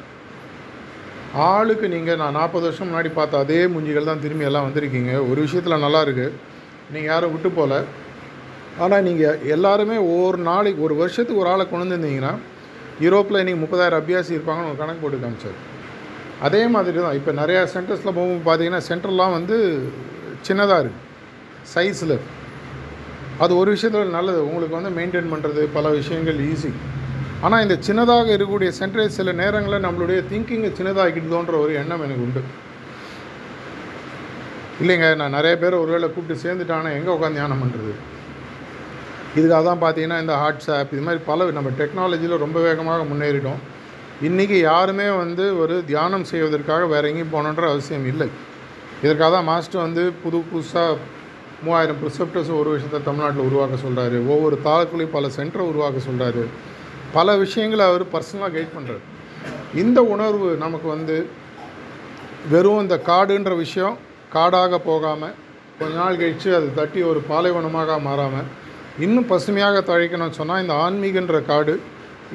ஆளுக்கு 1.51 1.85
நீங்கள் 1.95 2.19
நான் 2.23 2.37
நாற்பது 2.39 2.65
வருஷம் 2.67 2.89
முன்னாடி 2.89 3.09
பார்த்த 3.19 3.43
அதே 3.45 3.61
மூஞ்சிகள் 3.73 4.09
தான் 4.09 4.23
திரும்பி 4.25 4.49
எல்லாம் 4.49 4.67
வந்திருக்கீங்க. 4.67 5.13
ஒரு 5.29 5.39
விஷயத்தில் 5.45 5.83
நல்லா 5.85 6.01
இருக்குது 6.05 6.51
நீங்கள் 6.91 7.11
யாரும் 7.11 7.33
விட்டு 7.33 7.49
போகல 7.59 7.75
ஆனால் 8.83 9.05
நீங்கள் 9.07 9.41
எல்லாருமே 9.55 9.97
ஒவ்வொரு 10.11 10.39
நாளைக்கு 10.49 10.81
ஒரு 10.87 10.95
வருஷத்துக்கு 11.01 11.43
ஒரு 11.43 11.51
ஆளை 11.53 11.63
கொண்டு 11.65 11.85
வந்திருந்தீங்கன்னா 11.85 12.33
யூரோப்பில் 13.05 13.41
இன்றைக்கி 13.41 13.61
முப்பதாயிரம் 13.63 14.01
அபியாசி 14.01 14.31
இருப்பாங்கன்னு 14.37 14.71
ஒரு 14.71 14.79
கணக்கு 14.81 15.03
போட்டு 15.03 15.19
காமிச்சார். 15.23 15.57
அதே 16.47 16.61
மாதிரி 16.75 16.97
தான் 17.05 17.17
இப்போ 17.19 17.31
நிறையா 17.41 17.61
சென்டர்ஸில் 17.75 18.15
போகும்போது 18.17 18.45
பார்த்தீங்கன்னா 18.47 18.81
சென்டர்லாம் 18.89 19.35
வந்து 19.37 19.57
சின்னதாக 20.47 20.81
இருக்குது 20.83 21.09
சைஸில் 21.73 22.17
அது 23.43 23.51
ஒரு 23.61 23.69
விஷயத்தில் 23.75 24.15
நல்லது. 24.17 24.41
உங்களுக்கு 24.49 24.77
வந்து 24.79 24.91
மெயின்டைன் 24.97 25.31
பண்ணுறது 25.33 25.61
பல 25.77 25.89
விஷயங்கள் 25.99 26.41
ஈஸி 26.49 26.71
ஆனால் 27.45 27.63
இந்த 27.65 27.75
சின்னதாக 27.87 28.27
இருக்கக்கூடிய 28.35 28.71
சென்டரை 28.79 29.07
சில 29.19 29.31
நேரங்களில் 29.39 29.85
நம்மளுடைய 29.85 30.19
திங்கிங்கை 30.31 30.69
சின்னதாகிடுதோன்ற 30.79 31.55
ஒரு 31.63 31.73
எண்ணம் 31.81 32.03
எனக்கு 32.05 32.25
உண்டு. 32.27 32.43
இல்லைங்க 34.81 35.07
நான் 35.21 35.35
நிறைய 35.37 35.53
பேர் 35.61 35.81
ஒருவேளை 35.83 36.07
கூப்பிட்டு 36.13 36.43
சேர்ந்துட்டானா 36.43 36.91
எங்கே 36.97 37.11
உட்காந்து 37.15 37.39
தியானம் 37.39 37.63
பண்ணுறது 37.63 37.93
இதுக்காக 39.37 39.61
தான் 39.67 39.83
பார்த்தீங்கன்னா 39.83 40.17
இந்த 40.23 40.33
வாட்ஸ்அப் 40.41 40.91
இது 40.95 41.03
மாதிரி 41.07 41.21
பல 41.29 41.45
நம்ம 41.57 41.69
டெக்னாலஜியில் 41.79 42.43
ரொம்ப 42.45 42.57
வேகமாக 42.67 43.03
முன்னேறிட்டோம். 43.11 43.61
இன்றைக்கி 44.27 44.57
யாருமே 44.71 45.07
வந்து 45.21 45.45
ஒரு 45.61 45.75
தியானம் 45.91 46.25
செய்வதற்காக 46.31 46.85
வேறு 46.93 47.09
எங்கேயும் 47.11 47.33
போகணுன்ற 47.33 47.63
அவசியம் 47.73 48.05
இல்லை. 48.11 48.27
இதற்காக 49.03 49.29
தான் 49.35 49.47
மாஸ்டர் 49.51 49.85
வந்து 49.85 50.03
புது 50.23 50.39
புதுசாக 50.51 50.97
மூவாயிரம் 51.65 51.99
ப்ரிசெப்டர்ஸ் 52.01 52.51
ஒரு 52.59 52.69
விஷயத்தை 52.75 52.99
தமிழ்நாட்டில் 53.07 53.47
உருவாக்க 53.49 53.75
சொல்கிறாரு 53.85 54.17
ஒவ்வொரு 54.33 54.55
தாலுக்குள்ளேயும் 54.67 55.15
பல 55.17 55.27
சென்டரை 55.37 55.65
உருவாக்க 55.71 55.99
சொல்கிறாரு 56.09 56.43
பல 57.13 57.35
விஷயங்களை 57.43 57.83
அவர் 57.91 58.05
பர்சனலாக 58.13 58.53
கைட் 58.55 58.75
பண்ணுறாரு 58.77 59.03
இந்த 59.83 59.99
உணர்வு 60.13 60.49
நமக்கு 60.65 60.87
வந்து 60.87 61.15
வெறும் 62.49 62.81
இந்த 62.85 62.95
காடுன்ற 63.09 63.51
விஷயம் 63.55 63.95
காடாக 64.35 64.79
போகாமல் 64.89 65.35
கொஞ்ச 65.79 65.93
நாள் 66.01 66.19
கழித்து 66.21 66.49
அது 66.57 66.67
தட்டி 66.79 66.99
ஒரு 67.11 67.19
பாலைவனமாக 67.31 67.97
மாறாமல் 68.07 68.49
இன்னும் 69.05 69.29
பசுமையாக 69.31 69.77
தழைக்கணும்னு 69.89 70.39
சொன்னால் 70.39 70.61
இந்த 70.63 70.73
ஆன்மீகன்ற 70.85 71.37
காடு 71.51 71.73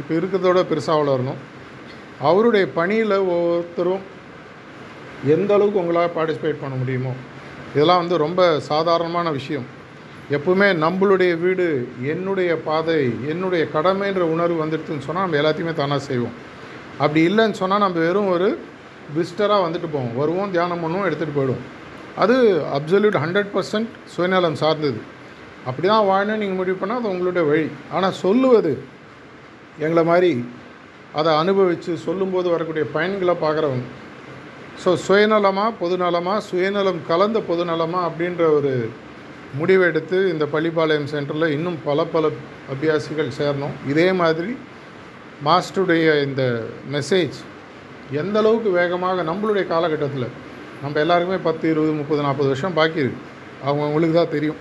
இப்போ 0.01 0.13
இருக்கிறதோட 0.19 0.61
பெருசாக 0.71 1.01
வளரணும். 1.01 1.41
அவருடைய 2.29 2.65
பணியில் 2.79 3.17
ஒவ்வொருத்தரும் 3.35 4.05
எந்த 5.35 5.51
அளவுக்கு 5.57 5.83
உங்களால் 5.83 6.15
பார்ட்டிசிபேட் 6.17 6.63
பண்ண 6.63 6.75
முடியுமோ 6.81 7.13
இதெல்லாம் 7.73 8.01
வந்து 8.03 8.17
ரொம்ப 8.25 8.43
சாதாரணமான 8.71 9.31
விஷயம். 9.39 9.67
எப்பவுமே 10.37 10.69
நம்மளுடைய 10.85 11.33
வீடு 11.45 11.67
என்னுடைய 12.13 12.51
பாதை 12.69 12.99
என்னுடைய 13.33 13.63
கடமைன்ற 13.75 14.23
உணர்வு 14.35 14.59
வந்துடுதுன்னு 14.63 15.07
சொன்னால் 15.07 15.27
நம்ம 15.27 15.41
எல்லாத்தையுமே 15.41 15.75
தானாக 15.81 16.03
செய்வோம். 16.11 16.37
அப்படி 17.03 17.21
இல்லைன்னு 17.31 17.61
சொன்னால் 17.63 17.85
நம்ம 17.85 18.01
வெறும் 18.07 18.31
ஒரு 18.35 18.49
விஸ்டராக 19.17 19.65
வந்துட்டு 19.67 19.89
போவோம். 19.95 20.15
வருவோம் 20.21 20.53
தியானம் 20.55 20.83
பண்ணுவோம் 20.85 21.09
எடுத்துகிட்டு 21.09 21.39
போயிடுவோம். 21.39 21.65
அது 22.23 22.37
அப்சல்யூட் 22.77 23.19
ஹண்ட்ரட் 23.23 23.51
பர்சன்ட் 23.55 23.91
சுயநலம் 24.15 24.61
சார்ந்தது. 24.63 25.01
அப்படி 25.69 25.87
தான் 25.93 26.09
வாழணும் 26.11 26.41
நீங்கள் 26.43 26.61
முடிவு 26.61 26.79
பண்ணால் 26.81 27.01
அது 27.01 27.13
உங்களுடைய 27.15 27.45
வழி. 27.51 27.67
ஆனால் 27.95 28.19
சொல்லுவது 28.25 28.73
எங்களை 29.85 30.05
மாதிரி 30.11 30.33
அதை 31.19 31.31
அனுபவித்து 31.43 31.93
சொல்லும்போது 32.07 32.49
வரக்கூடிய 32.55 32.85
பயன்களை 32.95 33.35
பார்க்குறவங்க. 33.45 33.87
ஸோ 34.83 34.91
சுயநலமாக 35.07 35.77
பொதுநலமாக 35.83 36.45
சுயநலம் 36.49 37.01
கலந்த 37.11 37.39
பொதுநலமாக 37.51 38.09
அப்படின்ற 38.09 38.43
ஒரு 38.57 38.73
முடிவெடுத்து 39.61 40.19
இந்த 40.33 40.45
பள்ளிப்பாளையம் 40.55 41.11
சென்டரில் 41.13 41.55
இன்னும் 41.57 41.79
பல 41.87 42.05
பல 42.15 42.31
அபியாசிகள் 42.73 43.37
சேரணும். 43.39 43.77
இதே 43.93 44.09
மாதிரி 44.23 44.53
மாஸ்டருடைய 45.47 46.07
இந்த 46.27 46.43
மெசேஜ் 46.97 47.39
எந்த 48.21 48.37
அளவுக்கு 48.43 48.71
வேகமாக 48.81 49.25
நம்மளுடைய 49.31 49.65
காலகட்டத்தில் 49.73 50.29
நம்ம 50.83 50.99
எல்லாருக்குமே 51.01 51.39
பத்து 51.43 51.71
இருபது 51.71 51.93
முப்பது 51.93 52.23
நாற்பது 52.23 52.49
வருஷம் 52.49 52.75
பாக்கி 52.75 52.99
இருக்கு. 52.99 53.21
அவங்கவுங்களுக்கு 53.67 54.13
தான் 54.13 54.35
தெரியும். 54.37 54.57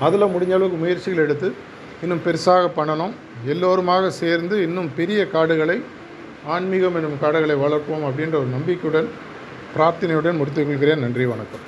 அதில் 0.00 0.32
முடிஞ்ச 0.34 0.50
அளவுக்கு 0.56 0.76
முயற்சிகள் 0.76 1.24
எடுத்து 1.24 1.54
இன்னும் 2.02 2.20
பெருசாக 2.24 2.70
பண்ணணும். 2.76 3.14
எல்லோருமாக 3.44 4.10
சேர்ந்து 4.10 4.62
இன்னும் 4.62 4.90
பெரிய 4.96 5.26
காடுகளை 5.26 5.82
ஆன்மீகம் 6.46 6.94
என்னும் 6.94 7.18
காடுகளை 7.20 7.56
வளர்ப்போம் 7.56 8.06
அப்படின்ற 8.08 8.36
ஒரு 8.42 8.52
நம்பிக்கையுடன் 8.56 9.08
பிரார்த்தனையுடன் 9.76 10.36
முடித்துக் 10.36 10.66
கொள்கிறேன். 10.66 10.98
நன்றி 10.98 11.24
வணக்கம். 11.24 11.64